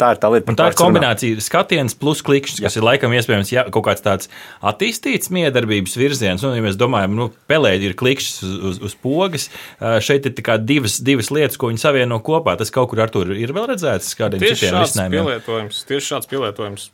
tā 0.00 0.06
ir 0.14 0.18
tā 0.18 0.30
lieta, 0.32 0.50
Un 0.50 0.56
tā 0.58 0.70
ir 0.72 0.76
kombinācija 0.78 1.42
skatiens 1.44 1.94
plus 1.94 2.24
klikšķis, 2.26 2.62
kas 2.64 2.78
ir 2.80 2.86
laikam 2.86 3.12
iespējams 3.14 3.52
jā, 3.52 3.62
kaut 3.70 3.86
kāds 3.86 4.02
tāds 4.02 4.30
attīstīts 4.66 5.30
miedarbības 5.30 5.94
virziens. 6.00 6.42
Nu, 6.42 6.50
ja 6.56 6.64
mēs 6.64 6.78
domājam, 6.80 7.14
nu, 7.18 7.28
pelēdi 7.50 7.92
ir 7.92 7.94
klikšķis 8.00 8.42
uz, 8.48 8.56
uz, 8.72 8.80
uz 8.90 8.96
pogas, 8.98 9.46
šeit 9.78 10.26
ir 10.26 10.34
divas, 10.64 10.98
divas 11.06 11.30
lietas, 11.30 11.60
ko 11.60 11.70
viņi 11.70 11.84
savieno 11.84 12.18
kopā. 12.18 12.56
Tas 12.58 12.74
kaut 12.74 12.90
kur 12.90 13.04
ar 13.04 13.14
to 13.14 13.22
ir 13.30 13.54
vēl 13.54 13.70
redzēts, 13.70 14.10
kādiem 14.18 14.42
Tieši 14.42 14.64
citiem 14.64 14.80
risinājumiem. 14.80 15.70
tieši 15.86 16.14
šāds 16.14 16.30
pielietojums, 16.32 16.90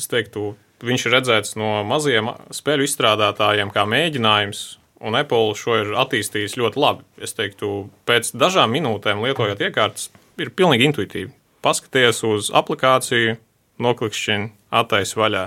es 0.00 0.10
teiktu, 0.10 0.56
viņš 0.82 1.06
ir 1.06 1.16
redzēts 1.20 1.54
no 1.60 1.78
maziem 1.86 2.34
spēļu 2.50 2.90
izstrādātājiem 2.90 3.70
kā 3.70 3.86
mēģinājums. 3.86 4.79
Un 5.00 5.16
Apple 5.16 5.54
šo 5.56 5.78
ir 5.80 5.92
attīstījis 5.96 6.58
ļoti 6.60 6.80
labi. 6.80 7.04
Es 7.24 7.32
teiktu, 7.36 7.88
pēc 8.08 8.34
dažām 8.36 8.74
minūtēm 8.76 9.22
lietojot 9.24 9.62
iekārtas, 9.64 10.10
ir 10.40 10.52
pilnīgi 10.52 10.90
intuitīvi. 10.90 11.30
Paskaties 11.64 12.20
uz 12.28 12.50
aplikāciju, 12.56 13.38
noklikšķini, 13.80 14.50
attaisi 14.76 15.16
vaļā. 15.16 15.46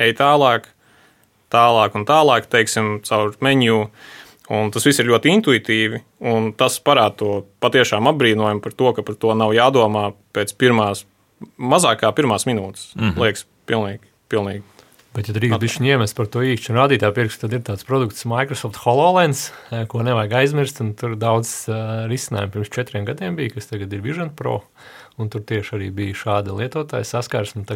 Ej 0.00 0.16
tālāk, 0.20 0.68
tālāk 1.52 1.96
un 1.96 2.04
tālāk, 2.08 2.48
teiksim, 2.52 2.98
caur 3.08 3.32
menu. 3.44 3.86
Un 4.52 4.72
tas 4.74 4.84
viss 4.84 5.00
ir 5.00 5.08
ļoti 5.08 5.32
intuitīvi, 5.38 6.02
un 6.28 6.50
tas 6.58 6.76
parāda 6.84 7.14
to 7.22 7.30
patiešām 7.62 8.10
apbrīnojumu 8.10 8.60
par 8.64 8.74
to, 8.76 8.90
ka 8.92 9.04
par 9.06 9.16
to 9.16 9.36
nav 9.38 9.54
jādomā 9.56 10.10
pēc 10.36 10.52
pirmās, 10.60 11.06
mazākā 11.56 12.10
pirmās 12.12 12.44
minūtes. 12.50 12.90
Mm 12.96 13.08
-hmm. 13.08 13.22
Liekas, 13.22 13.46
pilnīgi, 13.66 14.12
pilnīgi. 14.28 14.71
Bet, 15.12 15.28
ja 15.28 15.34
drīkst 15.36 15.60
būt 15.60 15.84
iemest 15.84 16.16
par 16.16 16.28
to 16.32 16.40
īkšķi 16.40 16.72
un 16.72 16.78
rādītāju 16.80 17.14
pirkstu, 17.18 17.44
tad 17.44 17.56
ir 17.58 17.64
tāds 17.66 17.84
produkts 17.84 18.24
Microsoft 18.28 18.78
HoloLens, 18.80 19.50
eh, 19.68 19.84
ko 19.90 20.00
nevajag 20.06 20.38
aizmirst. 20.40 20.80
Tur 20.96 21.18
daudz 21.20 21.50
uh, 21.68 22.06
risinājumu 22.08 22.54
pirms 22.54 22.72
četriem 22.72 23.04
gadiem 23.08 23.36
bija, 23.36 23.52
kas 23.58 23.68
tagad 23.68 23.92
ir 23.92 24.00
Vision 24.04 24.32
Pro. 24.32 24.62
Un 25.20 25.28
tur 25.28 25.44
tieši 25.44 25.76
arī 25.76 25.90
bija 25.92 26.16
šāda 26.16 26.56
lietotāja 26.56 27.04
saskarsme. 27.04 27.66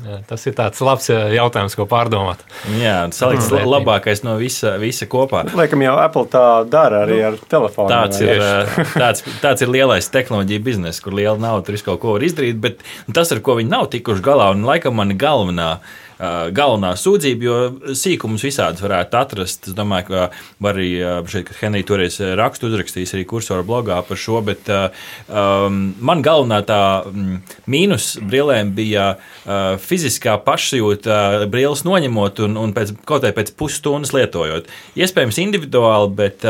Eh, 0.00 0.18
Tas 0.28 0.46
ir 0.48 0.54
tāds 0.58 0.80
labs 0.84 1.08
eh, 1.12 1.34
jautājums, 1.36 1.76
ko 1.78 1.86
pārdomāt. 1.90 2.42
Jā, 2.80 2.96
salikts 3.14 3.50
Mm. 3.52 3.68
labākais 3.68 4.22
no 4.24 4.36
visa, 4.40 4.76
visa 4.80 5.06
kopā. 5.06 5.44
Laikam 5.54 5.82
jau 5.84 5.96
Apple 6.00 6.26
tā 6.32 6.44
dara 6.70 7.02
arī 7.06 7.20
ar 7.28 7.36
telefonu. 7.50 7.90
Tāds 7.92 8.20
ir, 8.24 8.40
ā, 8.40 8.86
tāds, 8.96 9.24
tāds 9.42 9.62
ir 9.62 9.68
lielais 9.68 10.08
tehnoloģija 10.08 10.62
bizness, 10.64 11.00
kur 11.04 11.12
liela 11.18 11.36
nauda 11.38 11.66
tur 11.68 11.76
kaut 11.84 12.00
ko 12.00 12.14
var 12.16 12.24
izdarīt, 12.28 12.60
bet 12.62 12.80
tas, 13.12 13.32
ar 13.32 13.40
ko 13.44 13.58
viņi 13.60 13.70
nav 13.74 13.90
tikuši 13.92 14.24
galā, 14.24 14.52
un 14.56 14.64
laikam 14.68 14.96
man 14.96 15.12
galvenā. 15.18 15.74
ā, 16.22 16.30
Galvenā 16.54 16.92
sūdzība, 16.94 17.42
jo 17.42 17.94
sīkumus 17.98 18.44
visādus 18.46 18.78
varētu 18.84 19.16
atrast. 19.18 19.66
Es 19.66 19.74
domāju, 19.74 20.04
ka 20.06 20.20
var 20.62 20.76
arī 20.78 20.92
šeit, 21.26 21.48
kad 21.48 21.56
Henrija 21.64 21.88
toreiz 21.88 22.20
rakstu 22.38 22.68
uzrakstījis 22.70 23.14
arī 23.16 23.24
kursora 23.26 23.64
blogā 23.66 23.96
par 24.06 24.20
šo, 24.22 24.38
bet 24.46 24.70
um, 24.70 25.80
man 25.98 26.22
galvenā 26.22 26.60
tā 26.68 26.78
mm, 27.10 27.40
mīnus 27.66 28.12
brillēm 28.22 28.70
bija 28.76 29.08
uh, 29.16 29.74
fiziskā 29.84 30.38
pašsajūta, 30.46 31.46
brilles 31.52 31.84
noņemot 31.88 32.42
un, 32.46 32.58
un 32.60 32.74
pēc, 32.76 32.94
kaut 33.08 33.26
vai 33.26 33.34
pēc 33.36 33.54
pusstundas 33.58 34.14
lietojot. 34.16 34.70
Iespējams, 34.98 35.40
individuāli, 35.42 36.12
bet 36.22 36.46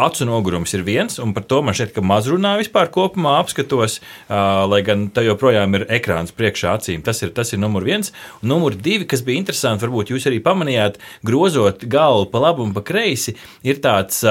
Acu 0.00 0.24
nogurums 0.24 0.70
ir 0.76 0.84
viens, 0.86 1.18
un 1.18 1.32
par 1.34 1.42
to 1.50 1.58
man 1.66 1.74
šķiet, 1.74 1.90
ka 1.96 2.02
maz 2.06 2.28
runā 2.30 2.52
vispār 2.60 2.88
kopumā 2.94 3.34
apskatos, 3.40 3.98
lai 4.30 4.80
gan 4.86 5.08
tā 5.10 5.24
joprojām 5.26 5.74
ir 5.76 5.86
ekrāns 5.98 6.30
priekšā 6.36 6.76
acīm. 6.78 7.02
Tas 7.02 7.24
ir, 7.24 7.32
tas 7.34 7.50
ir 7.50 7.58
numur 7.58 7.84
viens. 7.84 8.14
Un 8.40 8.54
numur 8.54 8.78
divi, 8.78 9.08
kas 9.10 9.24
bija 9.26 9.42
interesanti, 9.42 9.82
varbūt 9.84 10.14
jūs 10.14 10.28
arī 10.30 10.38
pamanījāt, 10.46 11.00
grozot 11.26 11.82
galvu 11.90 12.30
pa 12.30 12.46
labi 12.46 12.68
un 12.68 12.74
pa 12.76 12.86
kreisi, 12.86 13.34
ir 13.66 13.82
tāds. 13.82 14.22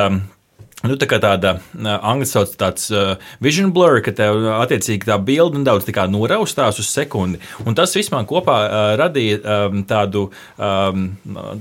Nu, 0.85 0.95
tā 0.95 1.09
kā 1.11 1.19
tāda 1.19 1.57
angļu 1.75 2.27
sauc 2.29 2.53
tāds 2.59 2.87
uh, 2.93 3.17
vision 3.43 3.73
blur, 3.75 3.99
ka 4.05 4.13
tev 4.15 4.45
attiecīgi 4.61 5.09
tā 5.09 5.17
bilde 5.19 5.59
nedaudz 5.59 5.89
noraustās 6.07 6.79
uz 6.79 6.87
sekundi. 6.87 7.39
Un 7.65 7.75
tas 7.75 7.91
viss 7.95 8.11
man 8.13 8.27
kopā 8.29 8.57
uh, 8.63 8.77
radīja 8.99 9.39
um, 9.43 9.83
tādu 9.83 10.29
um, 10.55 11.09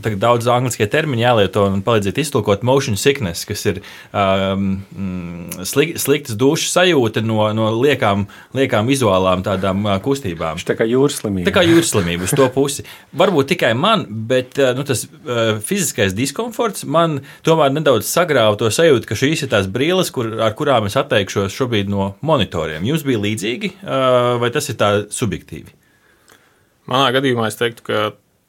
tā 0.05 0.15
daudz 0.15 0.47
angļuiskie 0.47 0.87
termini 0.87 1.25
jālieto 1.25 1.67
un 1.67 1.83
palīdzēt 1.83 2.21
iztulkot 2.23 2.63
motion 2.63 2.97
sickness, 2.97 3.47
kas 3.49 3.67
ir 3.67 3.81
um, 4.13 4.85
mm, 4.95 5.67
slik, 5.67 5.97
sliktas 5.99 6.39
dušas 6.39 6.79
sajūta 6.79 7.25
no, 7.27 7.41
no 7.57 7.73
liekām, 7.75 8.29
liekām 8.55 8.87
vizuālām 8.87 9.43
tādām 9.47 9.83
uh, 9.87 9.99
kustībām. 10.05 10.63
Tā 10.63 10.79
kā 10.79 10.87
jūras 10.87 11.19
slimība. 11.23 11.49
Tā 11.51 11.57
kā 11.59 11.67
jūras 11.67 11.91
slimība 11.91 12.29
uz 12.29 12.37
to 12.39 12.47
pusi. 12.55 12.87
Varbūt 13.19 13.51
tikai 13.55 13.73
man, 13.79 14.05
bet 14.29 14.59
eh, 14.61 14.73
nu, 14.77 14.85
tas 14.87 15.05
uh, 15.09 15.59
fiziskais 15.65 16.15
diskomforts 16.17 16.85
man 16.89 17.19
tomēr 17.47 17.73
nedaudz 17.75 18.09
sagrāva 18.09 18.59
to 18.61 18.71
sajūtu, 18.73 19.08
ka 19.09 19.17
šīs 19.19 19.47
ir 19.47 19.53
tās 19.53 19.69
brīles, 19.73 20.12
kur, 20.15 20.31
ar 20.45 20.55
kurām 20.59 20.88
es 20.88 20.99
atteikšos 21.00 21.55
šobrīd 21.55 21.91
no 21.93 22.12
monitoriem. 22.21 22.85
Jums 22.88 23.07
bija 23.09 23.23
līdzīgi, 23.25 23.75
uh, 23.81 24.37
vai 24.43 24.53
tas 24.55 24.69
ir 24.69 24.79
tā 24.81 24.93
subjektīvi? 25.15 25.75
Manā 26.88 27.12
gadījumā 27.17 27.49
es 27.50 27.59
teiktu, 27.61 27.85
ka 27.88 28.03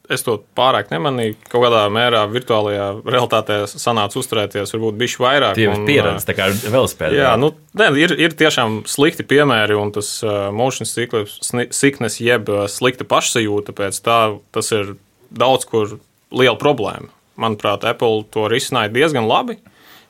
es 0.09 0.23
to 0.25 0.37
pārāk 0.57 0.89
nemanīju. 0.93 1.37
Kaut 1.51 1.63
kādā 1.67 1.83
mērā 1.93 2.23
virtuālajā 2.31 2.87
realitātē 3.05 3.59
sanāca 3.69 4.19
uzturēties, 4.19 4.73
varbūt 4.73 4.97
bišķi 4.99 5.23
vairāk. 5.23 5.57
Tie 5.57 5.67
ir 5.67 5.73
un, 5.75 5.85
pieredze, 5.87 6.25
tā 6.27 6.35
kā 6.37 6.49
velospēdā. 6.49 7.17
Jā, 7.19 7.33
nu, 7.39 7.51
ne, 7.77 7.89
ir, 8.01 8.15
ir 8.17 8.35
tiešām 8.39 8.81
slikti 8.89 9.25
piemēri, 9.29 9.77
un 9.77 9.93
tas 9.95 10.11
uh, 10.25 10.49
motion 10.55 10.89
sickness, 10.89 12.21
jeb 12.23 12.49
uh, 12.51 12.65
slikta 12.71 13.07
pašsajūta 13.09 13.75
pēc 13.77 14.01
tā, 14.05 14.19
tas 14.55 14.73
ir 14.75 14.95
daudz 15.29 15.67
kur 15.69 15.99
liela 16.33 16.57
problēma. 16.59 17.11
Manuprāt, 17.39 17.85
Apple 17.87 18.25
to 18.33 18.49
risināja 18.51 18.91
diezgan 18.91 19.29
labi. 19.29 19.59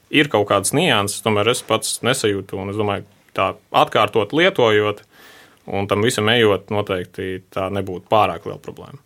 Ir 0.09 0.29
kaut 0.31 0.47
kādas 0.49 0.73
nianses, 0.73 1.21
tomēr 1.25 1.51
es 1.51 1.61
pats 1.65 1.99
nesajūtu, 2.05 2.57
un 2.57 2.73
es 2.73 2.79
domāju, 2.79 3.05
tā 3.37 3.51
atkārtot 3.77 4.33
lietojot, 4.33 5.03
un 5.69 5.87
tam 5.89 6.05
visam 6.05 6.29
ejot, 6.33 6.71
noteikti 6.73 7.43
tā 7.53 7.69
nebūtu 7.73 8.09
pārāk 8.09 8.49
liela 8.49 8.61
problēma. 8.63 9.01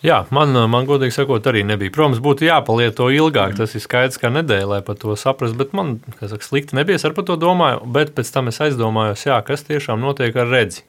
Jā, 0.00 0.22
man, 0.32 0.56
man 0.72 0.86
godīgi 0.88 1.12
sakot, 1.12 1.44
arī 1.50 1.60
nebija. 1.68 1.92
Protams, 1.92 2.22
būtu 2.24 2.46
jāpalieto 2.46 3.10
ilgāk. 3.12 3.52
Tas 3.58 3.74
ir 3.76 3.82
skaidrs, 3.84 4.16
ka 4.20 4.30
nedēļa, 4.32 4.68
lai 4.70 4.78
par 4.84 4.96
to 5.00 5.12
saprastu. 5.20 5.58
Bet 5.60 5.74
man, 5.76 5.98
kā 6.16 6.30
saka, 6.30 6.46
slikti 6.46 6.78
nebija. 6.78 6.96
Es 6.96 7.04
par 7.04 7.26
to 7.28 7.36
domāju, 7.40 7.82
bet 7.96 8.14
pēc 8.16 8.32
tam 8.32 8.48
es 8.48 8.60
aizdomājos, 8.64 9.26
jā, 9.28 9.36
kas 9.44 9.66
tiešām 9.68 10.00
notiek 10.00 10.36
ar 10.40 10.48
redzi. 10.48 10.86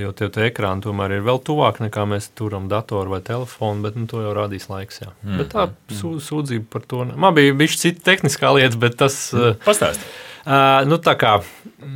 Jo 0.00 0.10
tie, 0.12 0.28
ekrāni 0.50 0.84
tomēr 0.84 1.14
ir 1.16 1.22
vēl 1.24 1.38
tuvāk 1.40 1.78
nekā 1.80 2.02
mēs 2.04 2.26
turam 2.36 2.66
datoru 2.68 3.14
vai 3.14 3.20
telefonu, 3.24 3.80
bet 3.86 3.96
nu, 3.96 4.04
to 4.10 4.20
jau 4.20 4.34
rādīs 4.36 4.68
laiks. 4.68 5.00
Jā. 5.00 5.14
Mm. 5.24 5.38
Bet 5.40 5.54
tā 5.54 5.68
sū- 5.96 6.18
sūdzība 6.20 6.66
par 6.68 6.82
to. 6.84 7.04
Man 7.16 7.34
bija 7.34 7.54
bijusi 7.56 7.78
cita 7.86 8.10
tehniskā 8.12 8.52
lieta, 8.58 8.76
bet 8.76 8.98
tas. 9.00 9.16
Mm. 9.32 9.56
Pastāstiet. 9.64 10.04
Nu, 10.44 10.96
tā 11.04 11.14
kā, 11.20 11.34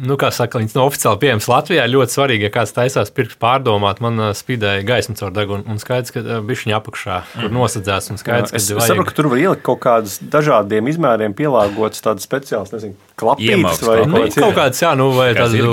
nu, 0.04 0.18
kā 0.20 0.28
saka, 0.34 0.60
viņš 0.60 0.74
nav 0.76 0.90
oficiāli 0.90 1.20
pieejams 1.22 1.48
Latvijā. 1.48 1.86
Ļoti 1.88 2.16
svarīgi, 2.16 2.48
ja 2.48 2.52
kāds 2.52 2.74
taisās 2.76 3.12
pirkt 3.14 3.38
pārdomāt, 3.40 4.02
man 4.04 4.20
spīdēja 4.36 4.84
gaisma 4.88 5.16
caur 5.18 5.32
degunu. 5.34 5.64
Un 5.70 5.80
skaidrs, 5.80 6.12
ka 6.14 6.22
viņš 6.44 6.66
viņa 6.66 6.76
apakšā 6.80 7.20
tur 7.38 7.54
nosadzās. 7.54 8.10
Un 8.12 8.20
skaidrs, 8.20 8.52
Es, 8.54 8.68
ka 8.68 8.78
es 8.78 8.90
saprotu, 8.90 9.08
ka 9.08 9.16
tur 9.16 9.30
var 9.32 9.40
ielikt 9.40 9.64
kaut 9.66 9.80
kādus 9.82 10.18
dažādiem 10.20 10.92
izmēriem 10.92 11.34
pielāgotas 11.36 12.04
tādas 12.04 12.26
speciālas, 12.28 12.70
nezinu, 12.74 12.94
klapītes 13.18 13.54
Iemauks 13.56 13.82
vai 13.84 13.96
kaut 13.98 14.10
Nu, 14.10 14.20
kaut 14.20 14.36
kaut 14.44 14.56
kāds, 14.58 14.80
jā, 14.82 14.92
nu, 14.98 15.08
vai 15.14 15.28
tādu, 15.36 15.70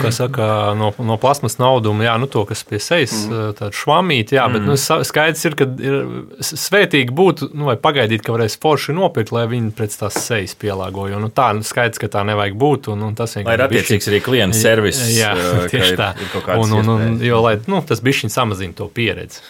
kā 0.00 0.10
saka, 0.14 0.48
no, 0.78 0.90
no 1.06 1.16
plasmas 1.20 1.58
naudumu, 1.60 2.04
jā, 2.06 2.16
nu, 2.20 2.28
to, 2.30 2.44
kas 2.48 2.64
pie 2.68 2.80
sejas, 2.82 3.14
mm. 3.26 3.56
tādu 3.60 3.78
švamīti, 3.80 4.36
jā, 4.38 4.46
bet, 4.52 4.64
nu, 4.66 4.76
sa- 4.80 5.00
skaidrs 5.06 5.44
ir, 5.48 5.56
ka 5.58 5.68
ir 5.68 5.98
svētīgi 6.40 7.14
būtu, 7.16 7.50
nu, 7.56 7.68
vai 7.70 7.76
pagaidīt, 7.80 8.24
ka 8.26 8.34
varēs 8.34 8.58
forši 8.62 8.96
nopirkt, 8.96 9.32
lai 9.36 9.46
viņi 9.52 9.72
pēc 9.76 9.98
tās 10.02 10.18
sejas 10.26 10.56
pielāgo, 10.58 11.08
jo, 11.12 11.20
nu, 11.22 11.30
tā, 11.32 11.52
nu, 11.56 11.66
skaidrs, 11.76 12.00
ka 12.00 12.08
tā 12.16 12.24
nevajag 12.26 12.56
būt, 12.56 12.88
un, 12.96 13.04
un 13.10 13.14
tas 13.18 13.36
Lai 13.36 13.42
ir 13.44 13.46
vienkārši 13.52 13.68
bišķi- 13.68 13.84
attiecīgs 13.84 14.08
arī 14.14 14.20
klienta 14.24 14.56
servis. 14.56 15.02
Jā, 15.12 15.34
ka 15.68 15.68
tieši 15.76 15.92
ir- 15.92 16.00
tā. 16.00 16.08
ir 16.16 16.58
Un, 16.64 16.72
un, 16.80 16.90
un, 16.96 17.20
jo, 17.22 17.42
lai, 17.44 17.58
nu, 17.68 17.82
tas 17.86 18.00
bišķiņ 18.00 18.32
samazina 18.32 18.74
to 18.80 18.88
pieredzi. 18.88 19.44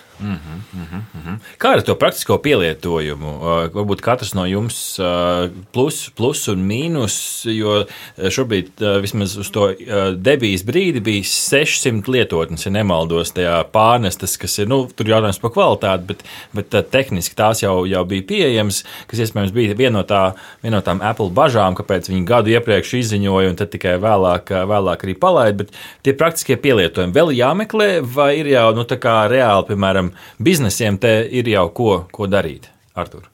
Kā 1.61 1.75
ar 1.77 1.83
to 1.85 1.97
praktisko 1.99 2.39
pielietojumu? 2.43 3.33
Uh, 3.37 3.55
Varbūt 3.77 4.01
katrs 4.05 4.33
no 4.37 4.47
jums 4.49 4.79
uh, 5.03 5.51
plus, 5.75 6.07
plus 6.17 6.47
un 6.53 6.63
mīnus, 6.67 7.17
jo 7.51 7.83
šobrīd 8.17 8.81
uh, 8.81 8.97
vismaz 9.05 9.37
uz 9.41 9.51
to 9.53 9.69
uh, 9.73 10.09
debijas 10.17 10.65
brīdi 10.67 11.03
bija 11.05 11.27
600 11.29 12.13
lietotnes, 12.13 12.67
ja 12.67 12.73
nemaldos, 12.73 13.35
tajā 13.37 13.59
pārnestas, 13.73 14.37
kas 14.41 14.57
ir, 14.63 14.71
nu, 14.73 14.85
tur 14.89 15.11
jautājums 15.13 15.41
par 15.43 15.53
kvalitāti, 15.55 16.09
bet, 16.13 16.25
bet 16.57 16.79
uh, 16.79 16.85
tehniski 16.97 17.37
tās 17.39 17.63
jau, 17.65 17.79
jau 17.89 18.05
bija 18.09 18.27
pieejamas, 18.31 18.83
kas 19.11 19.25
iespējams 19.27 19.55
bija 19.57 19.77
viena 19.77 19.99
no, 20.01 20.05
tā, 20.09 20.23
viena 20.65 20.79
no 20.79 20.85
tām 20.87 21.03
Apple 21.05 21.31
bažām, 21.37 21.77
kāpēc 21.79 22.11
viņi 22.13 22.25
gadu 22.29 22.55
iepriekš 22.55 22.97
izziņoja 23.03 23.53
un 23.53 23.61
tad 23.61 23.73
tikai 23.75 23.97
vēlāk, 24.03 24.55
uh, 24.55 24.65
vēlāk 24.71 25.07
arī 25.07 25.17
palaida. 25.21 25.65
Bet 25.65 25.77
tie 26.07 26.17
praktiskie 26.17 26.59
pielietojumi 26.61 27.17
vēl 27.17 27.35
jāmeklē, 27.37 27.91
vai 28.17 28.33
ir 28.41 28.53
jau 28.55 28.69
nu, 28.77 28.87
tā 28.89 28.99
kā 29.03 29.19
reāli, 29.31 29.69
piemēram, 29.71 30.06
biznesiem 30.43 31.01
te 31.03 31.19
ir 31.31 31.49
jau 31.51 31.69
ko, 31.75 31.95
ko 32.13 32.29
darīt? 32.31 32.71
Artur. 32.97 33.27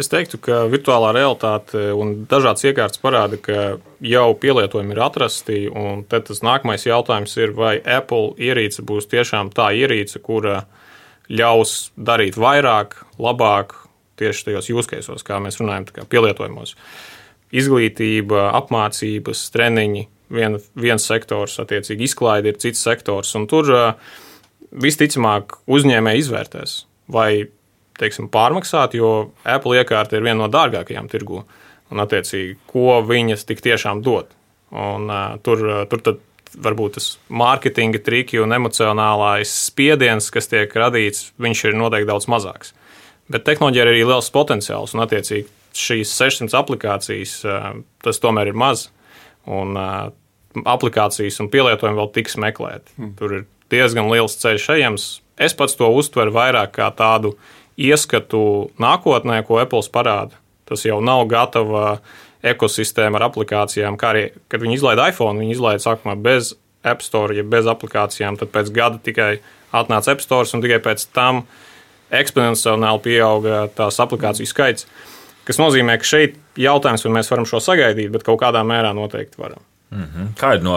Es 0.00 0.10
teiktu, 0.10 0.40
ka 0.42 0.64
virtuālā 0.70 1.12
realitāte 1.14 1.92
un 1.94 2.24
dažādas 2.30 2.64
iekārtas 2.66 2.98
parāda, 3.02 3.38
ka 3.38 3.58
jau 4.02 4.26
pielietojumi 4.40 4.94
ir 4.96 5.02
atrasti. 5.04 5.58
Tad 6.10 6.26
tas 6.30 6.42
nākamais 6.42 6.86
jautājums 6.88 7.36
ir, 7.38 7.54
vai 7.54 7.76
Apple 7.78 8.34
ierīce 8.42 8.82
būs 8.86 9.06
tiešām 9.12 9.52
tā 9.54 9.70
ierīce, 9.78 10.18
kura 10.24 10.64
ļaus 11.30 11.92
darīt 11.94 12.38
vairāk, 12.40 12.98
labāk 13.22 13.76
tieši 14.18 14.50
tajos 14.50 14.70
jūskaisos, 14.72 15.24
kā 15.26 15.38
mēs 15.42 15.60
runājam, 15.62 15.86
kā 15.94 16.08
pielietojumos. 16.10 16.74
Izglītība, 17.54 18.48
apmācības, 18.58 19.46
treniņi, 19.54 20.08
vien, 20.34 20.58
viens 20.74 21.06
sektors, 21.06 21.60
attiecīgi 21.62 22.08
izklaide 22.08 22.50
ir 22.50 22.58
cits 22.62 22.82
sektors. 22.82 23.30
Un 23.38 23.46
tur 23.50 23.70
uh, 23.70 24.14
visticamāk 24.82 25.58
uzņēmēji 25.70 26.24
izvērtēs, 26.24 26.76
vai 27.12 27.46
teiksim, 28.00 28.28
pārmaksāt, 28.32 28.96
jo 28.98 29.30
Apple 29.46 29.78
iekārta 29.78 30.18
ir 30.18 30.24
viena 30.26 30.44
no 30.44 30.50
dārgākajām 30.52 31.10
tirgu. 31.12 31.44
Un, 31.92 32.00
attiecīgi, 32.00 32.56
ko 32.66 32.96
viņas 33.06 33.44
tik 33.46 33.60
tiešām 33.62 34.00
dod. 34.02 34.30
Un, 34.74 35.04
uh, 35.12 35.36
tur, 35.44 35.60
uh, 35.62 35.82
tur 35.86 36.00
tad 36.02 36.22
varbūt 36.64 36.96
tas 36.96 37.10
mārketinga 37.28 38.00
triki 38.02 38.40
un 38.42 38.54
emocionālais 38.56 39.52
spiediens, 39.68 40.30
kas 40.32 40.48
tiek 40.50 40.72
radīts, 40.80 41.28
viņš 41.42 41.64
ir 41.68 41.78
noteikti 41.78 42.08
daudz 42.08 42.26
mazāks. 42.32 42.72
Bet 43.30 43.44
tehnoloģija 43.46 43.84
ir 43.84 43.92
arī 43.92 44.02
liels 44.08 44.32
potenciāls, 44.34 44.96
un, 44.96 45.04
attiecīgi, 45.04 45.46
šīs 45.74 46.16
600 46.16 46.56
aplikācijas, 46.58 47.36
uh, 47.46 47.70
tas 48.02 48.20
tomēr 48.22 48.50
ir 48.50 48.58
maz. 48.58 48.88
Un, 49.44 49.76
uh, 49.76 50.08
aplikācijas 50.62 51.40
un 51.42 51.50
pielietojumi 51.52 51.98
vēl 51.98 52.10
tiks 52.14 52.38
meklēti. 52.40 52.94
Mm. 52.98 53.12
Tur 53.18 53.36
ir 53.38 53.46
diezgan 53.74 54.08
liels 54.12 54.38
ceļš 54.40 54.70
ejams. 54.78 55.08
Es 55.36 55.56
pats 55.58 55.76
to 55.78 55.90
uztveru 55.90 56.34
vairāk 56.34 56.76
kā 56.78 56.88
tādu 56.94 57.34
ieskatu 57.76 58.70
nākotnē, 58.80 59.42
ko 59.46 59.58
Apple 59.62 59.82
parāda. 59.92 60.38
Tas 60.64 60.84
jau 60.86 61.00
nav 61.04 61.26
gatava 61.28 61.98
ekosistēma 62.44 63.18
ar 63.18 63.28
aplikācijām, 63.30 63.96
kā 64.00 64.12
arī, 64.14 64.24
kad 64.52 64.62
viņi 64.62 64.78
izlaiž 64.78 65.02
iPhone, 65.10 65.40
viņi 65.40 65.56
izlaiž 65.56 65.84
sākumā 65.84 66.14
bez 66.20 66.52
App 66.84 67.04
Store, 67.04 67.34
ja 67.36 67.44
bez 67.44 67.68
aplikācijām, 67.70 68.38
tad 68.40 68.52
pēc 68.52 68.70
gada 68.74 69.00
tikai 69.02 69.38
atnāca 69.74 70.12
App 70.12 70.24
Store 70.24 70.48
un 70.52 70.64
tikai 70.64 70.80
pēc 70.84 71.06
tam 71.16 71.44
eksponenciāli 72.14 73.04
pieauga 73.04 73.64
tās 73.74 74.00
aplikāciju 74.04 74.48
skaits. 74.48 74.88
Tas 75.44 75.60
nozīmē, 75.60 75.96
ka 76.00 76.08
šeit 76.08 76.36
jautājums, 76.60 77.04
vai 77.04 77.18
mēs 77.18 77.30
varam 77.32 77.48
šo 77.48 77.60
sagaidīt, 77.64 78.12
bet 78.12 78.24
kaut 78.24 78.40
kādā 78.40 78.62
mērā 78.64 78.94
noteikti 78.96 79.40
varam. 79.40 79.64
Mm 79.90 80.02
-hmm. 80.02 80.26
Kā 80.40 80.54
ir 80.56 80.62
no 80.62 80.74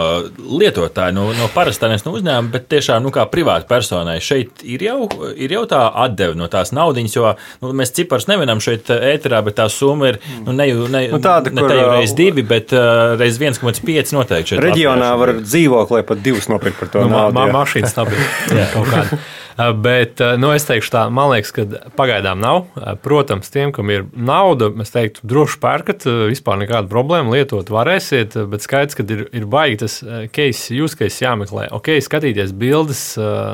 lietotāja, 0.60 1.10
no, 1.10 1.32
no 1.32 1.48
parastā 1.54 1.88
no 1.88 2.12
uzņēmuma, 2.12 2.50
bet 2.50 2.68
tiešām 2.68 3.02
nu, 3.02 3.10
kā 3.10 3.24
privāta 3.26 3.66
personai 3.66 4.20
šeit 4.20 4.62
ir 4.62 4.82
jau, 4.82 5.08
ir 5.36 5.52
jau 5.52 5.64
tā 5.66 5.90
atdeve 5.94 6.34
no 6.34 6.46
tās 6.46 6.72
naudas, 6.72 7.16
jo 7.16 7.34
nu, 7.60 7.72
mēs 7.72 7.92
ciparus 7.92 8.28
nevienam 8.28 8.60
šeit 8.60 8.90
ēterā, 8.90 9.42
bet 9.44 9.56
tā 9.58 9.68
summa 9.68 10.08
ir 10.08 10.18
nu, 10.46 10.52
ne, 10.52 10.66
ne, 10.66 11.08
nu, 11.08 11.18
tāda, 11.18 11.50
ne 11.50 11.60
kur, 11.60 11.74
jau 11.74 11.90
reiz 11.90 12.14
divi, 12.14 12.42
bet 12.42 12.72
uh, 12.72 13.18
reiz 13.18 13.38
1,5 13.38 14.12
noteikti. 14.12 14.56
Reģionā 14.56 15.18
var 15.18 15.34
dzīvoklī 15.40 16.02
pat 16.02 16.22
divus 16.22 16.48
nopirkt 16.48 16.78
par 16.78 16.88
to 16.88 17.00
nu, 17.00 17.08
naudu. 17.08 17.34
Ma, 17.34 17.46
ma, 17.46 17.52
mašīnas 17.58 17.90
stabili 17.90 18.22
kaut 18.74 18.86
kāda. 18.86 19.18
Bet 19.58 20.20
nu, 20.38 20.52
es 20.54 20.66
teikšu, 20.68 20.90
tā, 20.94 21.00
man 21.10 21.32
liekas, 21.32 21.50
ka 21.54 21.64
pagaidām 21.98 22.38
nav. 22.38 22.68
Protams, 23.02 23.50
tiem, 23.50 23.72
kam 23.74 23.90
ir 23.90 24.04
nauda, 24.14 24.68
es 24.84 24.92
teiktu, 24.94 25.24
droši 25.26 25.58
pērkat, 25.62 26.06
vispār 26.30 26.60
nekāda 26.60 26.86
problēma 26.90 27.34
lietot 27.34 27.72
varēsiet, 27.74 28.36
bet 28.52 28.62
skaidrs, 28.62 28.94
ka 28.98 29.06
ir, 29.10 29.24
ir 29.34 29.48
baigi 29.50 29.80
tas 29.82 29.98
case, 30.34 30.70
use 30.78 30.98
case 30.98 31.24
jāmeklē. 31.24 31.66
Ok, 31.74 31.90
skatīties 32.04 32.54
bildes, 32.54 33.02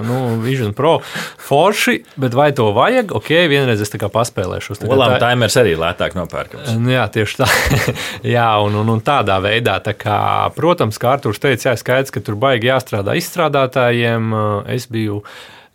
nu, 0.04 0.18
Vision 0.44 0.75
Pro 0.76 0.99
forši, 1.40 2.02
bet 2.20 2.37
vai 2.37 2.50
to 2.56 2.68
vajag? 2.76 3.16
Ok, 3.16 3.32
vienreiz 3.49 3.80
es 3.80 3.92
tā 3.92 4.00
kā 4.02 4.12
paspēlēšu. 4.12 4.76
Tā 4.82 4.92
Olām 4.92 5.16
timers 5.23 5.56
arī 5.61 5.73
lētāk 5.80 6.18
nopērkams. 6.18 6.76
Jā, 6.90 7.08
tieši 7.16 7.40
tā. 7.40 7.49
jā, 8.37 8.50
un, 8.61 8.76
un, 8.82 8.92
un 8.96 9.02
tādā 9.04 9.40
veidā, 9.44 9.80
tā 9.84 9.96
kā, 9.96 10.20
protams, 10.56 11.00
kā 11.00 11.16
Arturs 11.16 11.40
teica, 11.40 11.70
jā, 11.70 11.76
skaidrs, 11.80 12.12
ka 12.12 12.20
tur 12.25 12.37
baigi 12.40 12.68
jāstrādā 12.68 13.16
izstrādātājiem. 13.20 14.32
Es 14.75 14.88
biju 14.90 15.23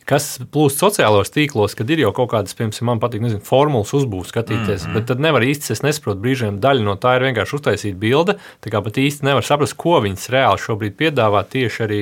kas 0.10 0.26
plūst 0.54 0.82
sociālajos 0.82 1.32
tīklos, 1.34 1.76
kad 1.78 1.90
ir 1.94 2.02
jau 2.04 2.12
kaut 2.18 2.32
kādas, 2.34 2.56
piemēram, 2.58 2.88
man 2.90 3.02
patīk, 3.04 3.22
nezinu, 3.24 3.44
formulas 3.46 3.94
uzbūves 3.98 4.34
skatīties, 4.34 4.84
mm 4.84 4.90
-hmm. 4.90 4.98
bet 4.98 5.08
tad 5.12 5.22
nevar 5.24 5.46
īsti, 5.46 5.72
es 5.76 5.84
nesaprotu, 5.86 6.22
brīžiem 6.24 6.60
daļa 6.64 6.86
no 6.88 6.98
tā 6.98 7.16
ir 7.18 7.28
vienkārši 7.28 7.56
uztaisīt 7.60 8.02
bilde, 8.02 8.40
tā 8.66 8.74
kā 8.74 8.84
pat 8.84 8.98
īsti 8.98 9.28
nevar 9.30 9.46
saprast, 9.46 9.78
ko 9.78 10.02
viņas 10.02 10.30
reāli 10.34 10.66
šobrīd 10.66 10.98
piedāvā 10.98 11.46
tieši 11.50 11.84
arī, 11.86 12.02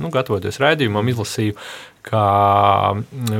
nu, 0.00 0.10
gatavoties 0.10 0.60
raidījumam, 0.60 1.08
izlasīju, 1.08 1.54
kā 2.04 2.26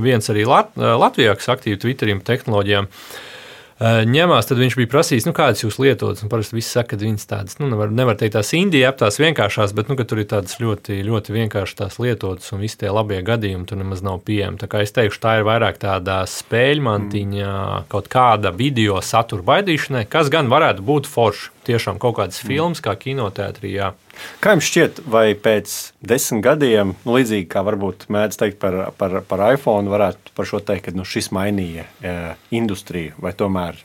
viens 0.00 0.30
arī 0.30 0.46
Lat 0.48 0.72
Latvijā, 0.76 1.34
kas 1.34 1.48
aktīvi 1.48 1.76
Twitterim 1.76 2.20
tehnoloģijām, 2.24 2.84
uh, 2.84 3.33
ņemās, 3.82 4.46
tad 4.46 4.60
viņš 4.60 4.76
bija 4.78 4.90
prasījis, 4.92 5.24
nu, 5.26 5.34
kādas 5.34 5.64
jūs 5.64 5.80
lietojat. 5.82 6.22
Parasti 6.30 6.58
viss 6.58 6.74
saka, 6.76 6.94
ka 6.94 7.02
viņas 7.02 7.26
tādas, 7.30 7.58
nu, 7.58 7.68
nevar, 7.72 7.90
nevar 7.90 8.18
teikt, 8.20 8.36
tās 8.36 8.52
indija 8.54 8.92
aptās 8.92 9.18
vienkāršās, 9.18 9.74
bet, 9.74 9.90
nu, 9.90 9.98
tur 9.98 10.22
ir 10.22 10.28
tādas 10.30 10.60
ļoti, 10.62 11.00
ļoti 11.06 11.34
vienkāršas 11.34 11.98
lietotas 12.02 12.52
un 12.54 12.62
visi 12.62 12.78
tie 12.84 12.92
labie 12.94 13.18
gadījumi 13.26 13.66
tur 13.66 13.80
nemaz 13.80 14.04
nav 14.06 14.22
pieejami. 14.26 14.60
Tā 14.62 14.70
kā 14.70 14.84
es 14.84 14.94
teikšu, 14.94 15.22
tā 15.22 15.38
ir 15.40 15.48
vairāk 15.48 15.80
tāda 15.82 16.22
spēļmantiņa, 16.30 17.50
mm. 17.50 17.90
kaut 17.90 18.10
kāda 18.12 18.54
video 18.54 19.00
satura 19.02 19.46
baidīšanai, 19.54 20.06
kas 20.10 20.30
gan 20.32 20.52
varētu 20.52 20.86
būt 20.86 21.10
forši. 21.10 21.53
Tiešām 21.64 21.98
kaut 22.02 22.18
kādas 22.18 22.42
mm. 22.42 22.48
filmas, 22.50 22.80
kā 22.84 22.92
kinoteātrī, 23.00 23.70
jā. 23.72 23.92
Kā 24.44 24.52
jums 24.54 24.66
šķiet, 24.68 25.00
vai 25.10 25.26
pēc 25.32 25.72
desmit 26.04 26.44
gadiem, 26.44 26.92
nu, 27.06 27.14
līdzīgi 27.16 27.48
kā 27.50 27.62
varbūt 27.64 28.06
mēdz 28.12 28.40
teikt 28.40 28.60
par, 28.60 28.76
par, 29.00 29.22
par 29.28 29.44
iPhone, 29.54 29.88
varētu 29.92 30.34
par 30.36 30.48
šo 30.50 30.60
teikt, 30.60 30.90
ka 30.90 30.96
nu, 30.98 31.06
šis 31.08 31.30
mainīja 31.34 31.86
e, 31.86 32.16
industriju, 32.54 33.16
vai 33.24 33.32
tomēr 33.38 33.80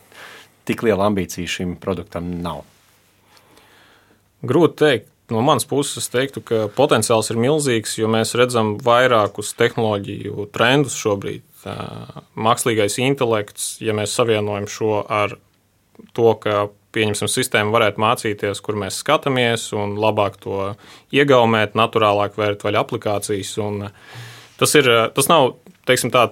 tik 0.68 0.84
liela 0.84 1.08
ambīcija 1.08 1.48
šim 1.48 1.78
produktam 1.80 2.28
nav? 2.44 2.66
Grūti 4.46 4.78
teikt. 4.84 5.08
No 5.30 5.44
manas 5.46 5.62
puses, 5.68 6.00
es 6.00 6.10
teiktu, 6.10 6.42
ka 6.42 6.64
potenciāls 6.74 7.28
ir 7.30 7.38
milzīgs, 7.38 7.92
jo 8.00 8.08
mēs 8.10 8.34
redzam 8.34 8.72
vairākus 8.82 9.52
tehnoloģiju 9.54 10.48
trendus 10.50 10.96
šobrīd. 10.98 11.44
Mākslīgais 12.34 12.98
intelekts, 12.98 13.76
ja 13.84 13.94
mēs 13.94 14.16
savienojam 14.16 14.66
šo 14.66 15.04
ar 15.06 15.36
to, 16.16 16.32
ka 16.42 16.66
pieņemsim, 16.94 17.30
sistēma 17.30 17.74
varētu 17.74 18.02
mācīties, 18.02 18.60
kur 18.64 18.78
mēs 18.80 19.00
skatāmies, 19.02 19.68
un 19.76 19.96
labāk 20.00 20.40
to 20.42 20.72
iegaumēt, 21.14 21.76
naturālāk 21.78 22.38
vērt 22.40 22.64
vaļā 22.66 22.82
aplikācijas. 22.84 23.54
Un 23.62 23.88
tas, 24.60 24.74
ir, 24.78 24.90
tas 25.16 25.30
nav, 25.30 25.54
teiksim, 25.88 26.12
tā, 26.14 26.28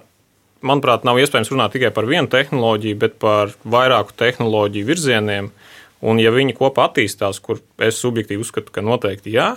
manuprāt, 0.66 1.06
nav 1.06 1.20
iespējams 1.22 1.52
runāt 1.54 1.76
tikai 1.76 1.92
par 1.94 2.08
vienu 2.10 2.30
tehnoloģiju, 2.32 3.00
bet 3.04 3.18
par 3.22 3.54
vairāku 3.64 4.16
tehnoloģiju 4.18 4.90
virzieniem. 4.90 5.52
Un, 5.98 6.20
ja 6.22 6.30
viņi 6.30 6.54
kopā 6.54 6.86
attīstās, 6.86 7.40
kur 7.42 7.62
es 7.82 7.98
subjektīvi 7.98 8.44
uzskatu, 8.44 8.70
ka 8.74 8.84
noteikti 8.86 9.34
jā, 9.34 9.56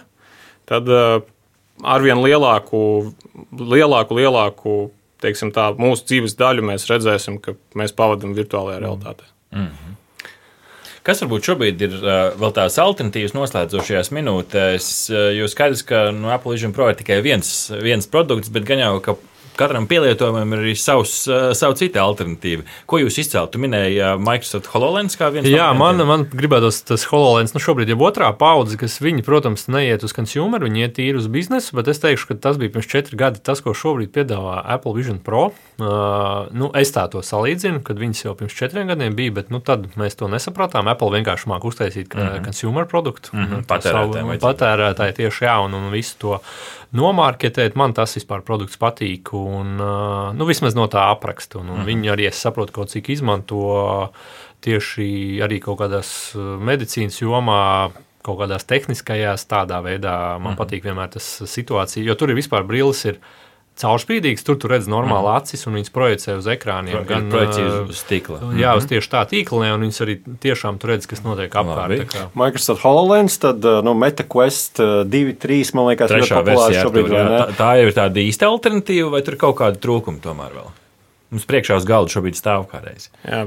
tad 0.70 0.90
arvien 1.82 2.22
lielāku, 2.22 2.80
lielāku, 3.58 4.18
lielāku 4.18 4.76
teiksim, 5.22 5.52
tā, 5.54 5.70
mūsu 5.78 6.08
dzīves 6.10 6.36
daļu 6.40 6.66
mēs 6.72 6.88
redzēsim, 6.90 7.38
ka 7.44 7.54
mēs 7.78 7.94
pavadām 7.98 8.34
virtuālajā 8.38 8.82
realitātē. 8.82 9.28
Mm 9.54 9.68
-hmm. 9.68 9.98
Kas 11.02 11.24
varbūt 11.24 11.48
šobrīd 11.50 11.82
ir 11.82 11.94
vēl 12.38 12.52
tās 12.54 12.76
alternatīvas 12.82 13.34
noslēdzošajās 13.34 14.12
minūtēs? 14.14 14.90
Jo 15.34 15.48
skaidrs, 15.50 15.82
ka 15.90 16.04
no 16.14 16.28
nu, 16.28 16.34
Apple 16.34 16.54
Vision 16.54 16.76
Pro 16.76 16.92
ir 16.92 17.00
tikai 17.00 17.18
viens, 17.26 17.50
viens 17.82 18.06
produkts, 18.06 18.52
bet 18.54 18.68
gan 18.70 18.84
jau, 18.84 18.92
ka 19.02 19.16
katram 19.60 19.88
pielietojumam 19.90 20.56
ir 20.56 20.64
arī 20.66 20.76
savs, 20.80 21.16
uh, 21.30 21.52
savu 21.58 21.76
citu 21.80 22.02
alternatīvu. 22.02 22.66
Ko 22.90 23.00
jūs 23.02 23.20
izcēlāt? 23.24 23.56
Jūs 23.56 23.64
minējāt 23.64 24.18
uh, 24.18 24.22
Microsoft 24.22 24.70
HoloLens 24.74 25.18
kā 25.20 25.32
viens 25.34 25.46
no 25.46 25.52
tādiem? 25.52 25.58
Jā, 25.60 25.70
man, 25.78 26.04
man 26.08 26.26
gribētos 26.32 26.82
tas 26.88 27.06
HoloLens, 27.12 27.56
nu 27.56 27.64
šobrīd 27.64 27.92
jau 27.94 28.00
otrā 28.08 28.32
paudze, 28.38 28.80
kas 28.82 29.00
viņi, 29.04 29.26
protams, 29.28 29.68
neiet 29.72 30.06
uz 30.08 30.16
consumer, 30.18 30.64
viņi 30.66 30.86
iet 30.86 30.96
tīri 31.00 31.22
uz 31.22 31.28
biznesu, 31.32 31.76
bet 31.78 31.92
es 31.92 32.02
teikšu, 32.04 32.32
ka 32.32 32.40
tas 32.48 32.60
bija 32.62 32.74
pirms 32.76 32.90
četri 32.92 33.20
gadi 33.20 33.44
tas, 33.44 33.64
ko 33.64 33.76
šobrīd 33.78 34.14
piedāvā 34.16 34.62
Apple 34.76 34.96
Vision 34.98 35.22
Pro. 35.24 35.50
Uh, 35.82 36.48
nu, 36.54 36.70
es 36.78 36.94
tā 36.94 37.08
to 37.12 37.24
salīdzinu, 37.26 37.82
kad 37.86 38.00
viņas 38.02 38.26
jau 38.26 38.36
pirms 38.38 38.58
četriem 38.58 38.92
gadiem 38.92 39.16
bija, 39.18 39.38
bet 39.42 39.54
nu, 39.54 39.62
tad 39.66 39.88
mēs 40.00 40.20
to 40.20 40.30
nesapratām. 40.32 40.90
Apple 40.92 41.12
vienkārši 41.18 41.50
māk 41.52 41.66
uztaisīt 41.68 42.14
mm 42.14 42.22
-hmm. 42.22 42.46
consumer 42.46 42.86
produktu. 42.86 43.30
Mm 43.34 43.46
-hmm. 43.46 43.66
Patērētāji, 43.66 44.40
patērētāji 44.40 45.18
tieši 45.22 45.46
jā, 45.46 45.58
un, 45.66 45.74
un 45.74 45.92
visu 45.92 46.16
to 46.20 46.40
nomārketēt. 46.96 47.76
Man 47.76 47.94
tas 47.94 48.16
vispār 48.18 48.42
produkts 48.42 48.78
patīk. 48.78 49.34
Un 49.48 49.76
nu, 50.38 50.46
vismaz 50.46 50.76
no 50.78 50.88
tā 50.92 51.08
apraksta. 51.12 51.60
Un, 51.60 51.70
un 51.70 51.76
mm 51.76 51.82
-hmm. 51.82 51.86
Viņi 51.86 52.14
arī, 52.14 52.28
es 52.28 52.42
saprotu, 52.42 52.74
kaut 52.74 52.90
cik 52.90 53.10
izmanto 53.10 54.12
tieši 54.62 55.42
arī 55.42 55.60
kaut 55.60 55.80
kādās 55.80 56.36
medicīnas 56.60 57.22
jomā 57.22 57.92
kaut 58.22 58.40
kādās 58.40 58.66
tehniskajās, 58.70 59.48
tādā 59.50 59.82
veidā 59.82 60.40
man 60.40 60.42
mm 60.42 60.48
-hmm. 60.48 60.58
patīk 60.58 60.84
vienmēr 60.84 61.10
tas 61.10 61.42
situācija, 61.46 62.06
jo 62.06 62.16
tur 62.16 62.30
ir 62.30 62.36
vispār 62.36 62.64
brilles. 62.64 63.06
Ir, 63.06 63.20
caurspīdīgs. 63.82 64.46
Tur 64.48 64.58
tu 64.62 64.70
redz 64.72 64.88
normāli 64.92 65.28
mm. 65.28 65.38
acis 65.40 65.68
un 65.68 65.78
viņas 65.78 65.94
projicē 65.96 66.36
uz 66.40 66.50
ekrāniem. 66.54 66.96
Pro, 66.96 67.04
gan 67.10 67.30
projicē 67.34 67.66
uz 67.84 68.04
tīkla. 68.10 68.40
Jā, 68.60 68.76
uz 68.78 68.86
mhm. 68.86 68.92
tieši 68.94 69.12
tā 69.12 69.24
tīklā, 69.32 69.72
un 69.76 69.86
viņas 69.88 70.02
arī 70.06 70.18
tiešām 70.46 70.78
tur 70.82 70.94
redz, 70.94 71.10
kas 71.10 71.24
notiek 71.26 71.58
apkārt. 71.62 72.16
Microsoft 72.38 72.86
HoloLens, 72.86 73.40
tad 73.42 73.66
nu, 73.88 73.96
MetaQuest 74.06 74.84
2, 75.12 75.36
3, 75.42 75.74
man 75.78 75.92
liekas, 75.92 76.16
ir 76.18 76.28
populārs 76.30 76.80
šobrīd. 76.80 77.10
Tur, 77.10 77.18
jā, 77.18 77.26
tā, 77.34 77.58
tā 77.60 77.72
jau 77.82 77.90
ir 77.90 77.98
tāda 77.98 78.24
īsta 78.24 78.52
alternatīva, 78.52 79.12
vai 79.18 79.26
tur 79.26 79.38
ir 79.38 79.44
kaut 79.44 79.60
kāda 79.64 79.82
trūkuma 79.82 80.24
tomēr 80.24 80.56
vēl? 80.60 80.72
Mums 81.32 81.48
priekšā 81.48 81.82
uz 81.82 81.88
galda 81.88 82.12
šobrīd 82.12 82.40
stāv 82.40 82.68
kādreiz. 82.72 83.12
Jā, 83.28 83.46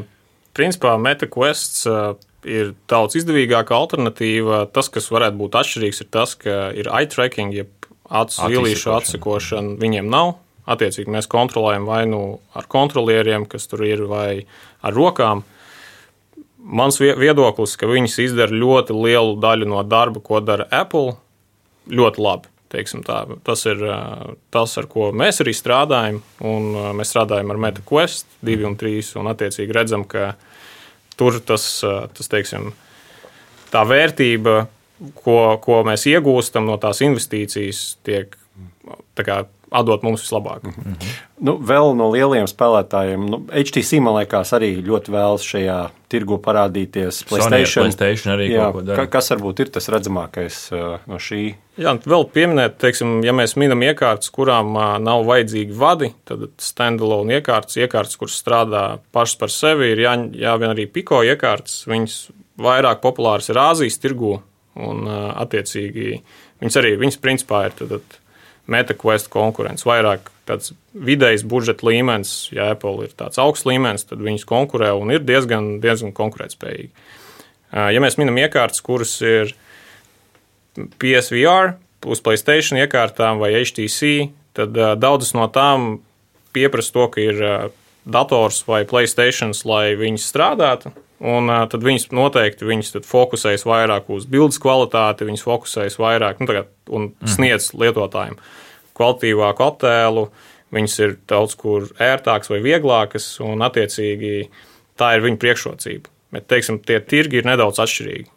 principā 0.57 0.97
MetaQuest. 1.01 1.83
Uh, 1.88 2.14
ir 2.44 2.75
daudz 2.90 3.16
izdevīgāka 3.18 3.75
alternatīva. 3.77 4.64
Tas, 4.75 4.90
kas 4.92 5.11
varētu 5.12 5.38
būt 5.40 5.59
atšķirīgs, 5.61 6.03
ir 6.05 6.11
tas, 6.14 6.35
ka 6.38 6.68
ir 6.77 6.90
eye 6.92 7.09
tracking, 7.11 7.55
jeb 7.57 7.70
acu 8.09 8.49
vilīšu 8.53 8.93
atsekošana 8.95 9.79
viņiem 9.81 10.09
nav. 10.12 10.37
Attiecīgi 10.64 11.12
mēs 11.12 11.29
kontrolējam 11.29 11.85
vai 11.85 12.05
nu 12.09 12.21
ar 12.57 12.64
kontrolieriem, 12.73 13.45
kas 13.45 13.69
tur 13.69 13.85
ir, 13.85 14.07
vai 14.09 14.47
ar 14.85 14.97
rokām. 14.97 15.43
Mans 16.64 16.97
viedoklis, 17.01 17.77
ka 17.77 17.88
viņas 17.90 18.17
izdara 18.25 18.57
ļoti 18.57 18.97
lielu 18.97 19.37
daļu 19.37 19.69
no 19.69 19.83
darba, 19.85 20.23
ko 20.25 20.40
dara 20.40 20.64
Apple, 20.73 21.19
ļoti 21.93 22.25
labi. 22.25 22.49
Tas 22.75 23.61
ir 23.71 23.83
tas, 24.51 24.73
ar 24.81 24.87
ko 24.90 25.12
mēs 25.14 25.43
arī 25.45 25.53
strādājam. 25.55 26.23
Mēs 26.99 27.12
strādājam 27.12 27.53
ar 27.53 27.61
MetaQuest 27.69 28.40
2 28.43 28.64
un 28.67 28.75
3, 28.81 29.12
un 29.21 29.29
attiecīgi 29.31 29.77
redzam, 29.77 30.03
ka 30.09 30.33
tur 31.21 31.38
tas, 31.45 31.69
tas 31.85 32.33
teiksim, 32.33 32.73
tā 33.71 33.85
vērtība 33.87 34.64
ko, 35.18 35.38
ko 35.64 35.83
mēs 35.87 36.07
iegūstam 36.11 36.66
no 36.68 36.78
tās 36.80 37.02
investīcijas, 37.04 37.85
tiek 38.07 38.38
kā, 39.18 39.44
atdot 39.74 40.04
mums 40.07 40.22
vislabāk. 40.22 40.62
Mm 40.62 40.72
-hmm. 40.72 41.14
nu, 41.48 41.57
vēl 41.59 41.94
no 41.98 42.11
lieliem 42.12 42.46
spēlētājiem, 42.46 43.26
nu, 43.30 43.40
HTC 43.50 44.00
man 44.00 44.14
liekas, 44.20 44.52
arī 44.52 44.70
ļoti 44.87 45.11
vēlas 45.11 45.42
šajā 45.42 45.78
tirgu 46.09 46.38
parādīties. 46.38 47.24
PlayStation, 47.28 47.85
PlayStation 47.85 48.35
arī 48.35 48.48
jā, 48.52 48.70
ka, 48.96 49.07
kas 49.07 49.30
varbūt 49.30 49.61
ir 49.61 49.72
tas 49.74 49.88
redzamākais 49.88 50.61
uh, 50.72 50.98
no 51.07 51.18
šī? 51.18 51.54
Jā, 51.76 51.96
vēl 52.07 52.28
pieminēt, 52.30 52.78
teiksim, 52.78 53.24
ja 53.24 53.33
mēs 53.33 53.57
minam 53.57 53.83
iekārtas, 53.83 54.30
kurām 54.30 54.76
uh, 54.76 54.98
nav 54.98 55.26
vajadzīgi 55.26 55.72
vadi, 55.72 56.12
tad 56.24 56.48
standalone 56.59 57.40
iekārtas, 57.40 57.76
iekārtas, 57.76 58.16
kuras 58.16 58.38
strādā 58.44 58.98
pašas 59.12 59.37
par 59.37 59.50
sevi, 59.50 59.90
ir 59.90 59.98
jā, 59.98 60.14
jāvien 60.46 60.70
arī 60.70 60.87
piko 60.87 61.22
iekārtas. 61.22 61.83
Viņas 61.87 62.28
vairāk 62.59 63.00
populāras 63.02 63.50
ir 63.50 63.59
Āzijas 63.59 63.98
tirgu 63.98 64.42
Un, 64.75 65.07
attiecīgi, 65.07 66.19
viņas 66.63 66.79
arī 66.81 66.95
viņas 66.99 67.21
principā 67.23 67.67
ir 67.69 67.77
tad, 67.79 67.93
tad 67.95 68.17
MetaQuest 68.75 69.29
konkurence. 69.31 69.87
Vairāk 69.87 70.31
tāds 70.49 70.73
vidējs 70.95 71.45
budžeta 71.47 71.87
līmenis, 71.87 72.33
ja 72.55 72.73
Apple 72.75 73.07
ir 73.07 73.13
tāds 73.17 73.39
augsts 73.41 73.69
līmenis, 73.69 74.07
tad 74.09 74.25
viņas 74.25 74.47
konkurē 74.49 74.91
un 74.97 75.13
ir 75.15 75.23
diezgan, 75.25 75.77
diezgan 75.85 76.15
konkurētspējīgi. 76.17 76.91
Ja 77.75 78.03
mēs 78.03 78.19
minam 78.21 78.39
iekārtas, 78.39 78.83
kuras 78.85 79.15
ir 79.25 79.55
PSVR, 80.75 81.75
uz 82.05 82.21
Playstation 82.25 82.79
iekārtām 82.83 83.41
vai 83.43 83.55
HTC, 83.57 84.29
tad 84.57 84.77
daudzas 85.01 85.35
no 85.37 85.47
tām 85.53 85.99
pieprasa 86.55 86.95
to, 86.95 87.09
ka 87.15 87.23
ir 87.23 87.41
dators 88.05 88.63
vai 88.69 88.85
Playstation, 88.89 89.55
lai 89.69 89.95
viņas 89.99 90.29
strādātu. 90.31 90.93
Un 91.22 91.46
uh, 91.48 91.62
tad 91.70 91.85
viņas 91.87 92.09
noteikti 92.14 92.66
viņas 92.66 92.96
fokusējas 93.07 93.64
vairāk 93.68 94.09
uz 94.12 94.27
bildes 94.31 94.59
kvalitāti, 94.62 95.29
viņas 95.29 95.44
fokusējas 95.46 95.98
vairāk 96.03 96.42
nu, 96.42 96.48
tagad, 96.50 96.72
un 96.90 97.12
mm. 97.12 97.31
sniedz 97.37 97.70
lietotājiem 97.79 98.37
kvalitīvāku 98.98 99.66
attēlu. 99.68 100.27
Viņas 100.74 100.96
ir 101.05 101.16
daudz 101.31 101.55
kur 101.59 101.87
ērtākas 102.03 102.50
vai 102.50 102.59
vieglākas, 102.64 103.29
un 103.44 103.62
attiecīgi 103.62 104.48
tā 104.98 105.12
ir 105.14 105.22
viņu 105.22 105.38
priekšrocība. 105.42 106.11
Bet, 106.35 106.48
teiksim, 106.50 106.81
tie 106.83 106.98
tirgi 106.98 107.38
ir 107.38 107.46
nedaudz 107.46 107.79
atšķirīgi. 107.85 108.34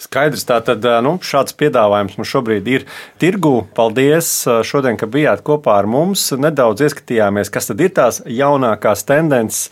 Skaidrs, 0.00 0.46
tātad 0.48 0.84
nu, 1.04 1.18
šāds 1.20 1.52
piedāvājums 1.60 2.16
mums 2.16 2.30
šobrīd 2.30 2.68
ir 2.72 2.86
tirgu. 3.20 3.66
Paldies 3.76 4.30
šodien, 4.64 4.96
ka 4.96 5.08
bijāt 5.10 5.42
kopā 5.44 5.74
ar 5.82 5.88
mums. 5.90 6.30
Nedaudz 6.40 6.86
ieskatījāmies, 6.86 7.52
kas 7.52 7.68
tad 7.68 7.82
ir 7.84 7.92
tās 7.98 8.22
jaunākās 8.24 9.04
tendences, 9.08 9.68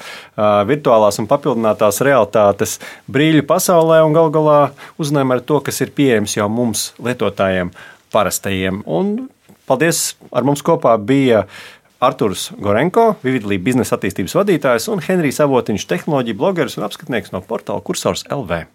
virtuālās 0.68 1.20
un 1.22 1.30
papildinātās 1.30 2.02
realitātes 2.04 2.76
brīļu 3.08 3.46
pasaulē 3.48 4.02
un 4.04 4.16
gal 4.16 4.28
galā 4.34 4.60
uzzinājām 5.00 5.34
ar 5.38 5.44
to, 5.48 5.62
kas 5.64 5.80
ir 5.84 5.96
pieejams 5.96 6.36
jau 6.36 6.50
mums, 6.52 6.90
lietotājiem, 7.00 7.72
parastajiem. 8.12 8.84
Un 8.84 9.30
paldies! 9.68 10.10
Ar 10.28 10.44
mums 10.44 10.60
kopā 10.60 10.92
bija 11.00 11.46
Arthurs 12.04 12.50
Gorenko, 12.60 13.14
Vividlī 13.24 13.56
biznesa 13.58 13.96
attīstības 13.96 14.36
vadītājs 14.36 14.92
un 14.92 15.00
Henrijs 15.02 15.40
Avotiņš, 15.42 15.88
tehnoloģija 15.88 16.38
blogeris 16.38 16.76
un 16.76 16.86
apskatnieks 16.86 17.32
no 17.32 17.40
portāla 17.48 17.82
Cursors 17.82 18.28
LV. 18.28 18.66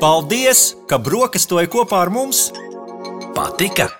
Paldies, 0.00 0.60
ka 0.88 0.96
brokastoji 0.96 1.68
kopā 1.68 1.98
ar 2.06 2.10
mums! 2.14 2.46
Patika! 3.36 3.90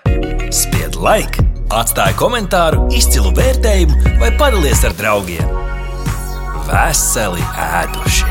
Spied 0.49 0.97
laiku, 0.97 1.45
atstāja 1.77 2.17
komentāru, 2.17 2.87
izcilu 2.97 3.29
vērtējumu 3.37 4.17
vai 4.17 4.33
padalies 4.41 4.81
ar 4.89 4.97
draugiem! 4.97 5.53
Veseli 6.65 7.45
ēduši! 7.69 8.30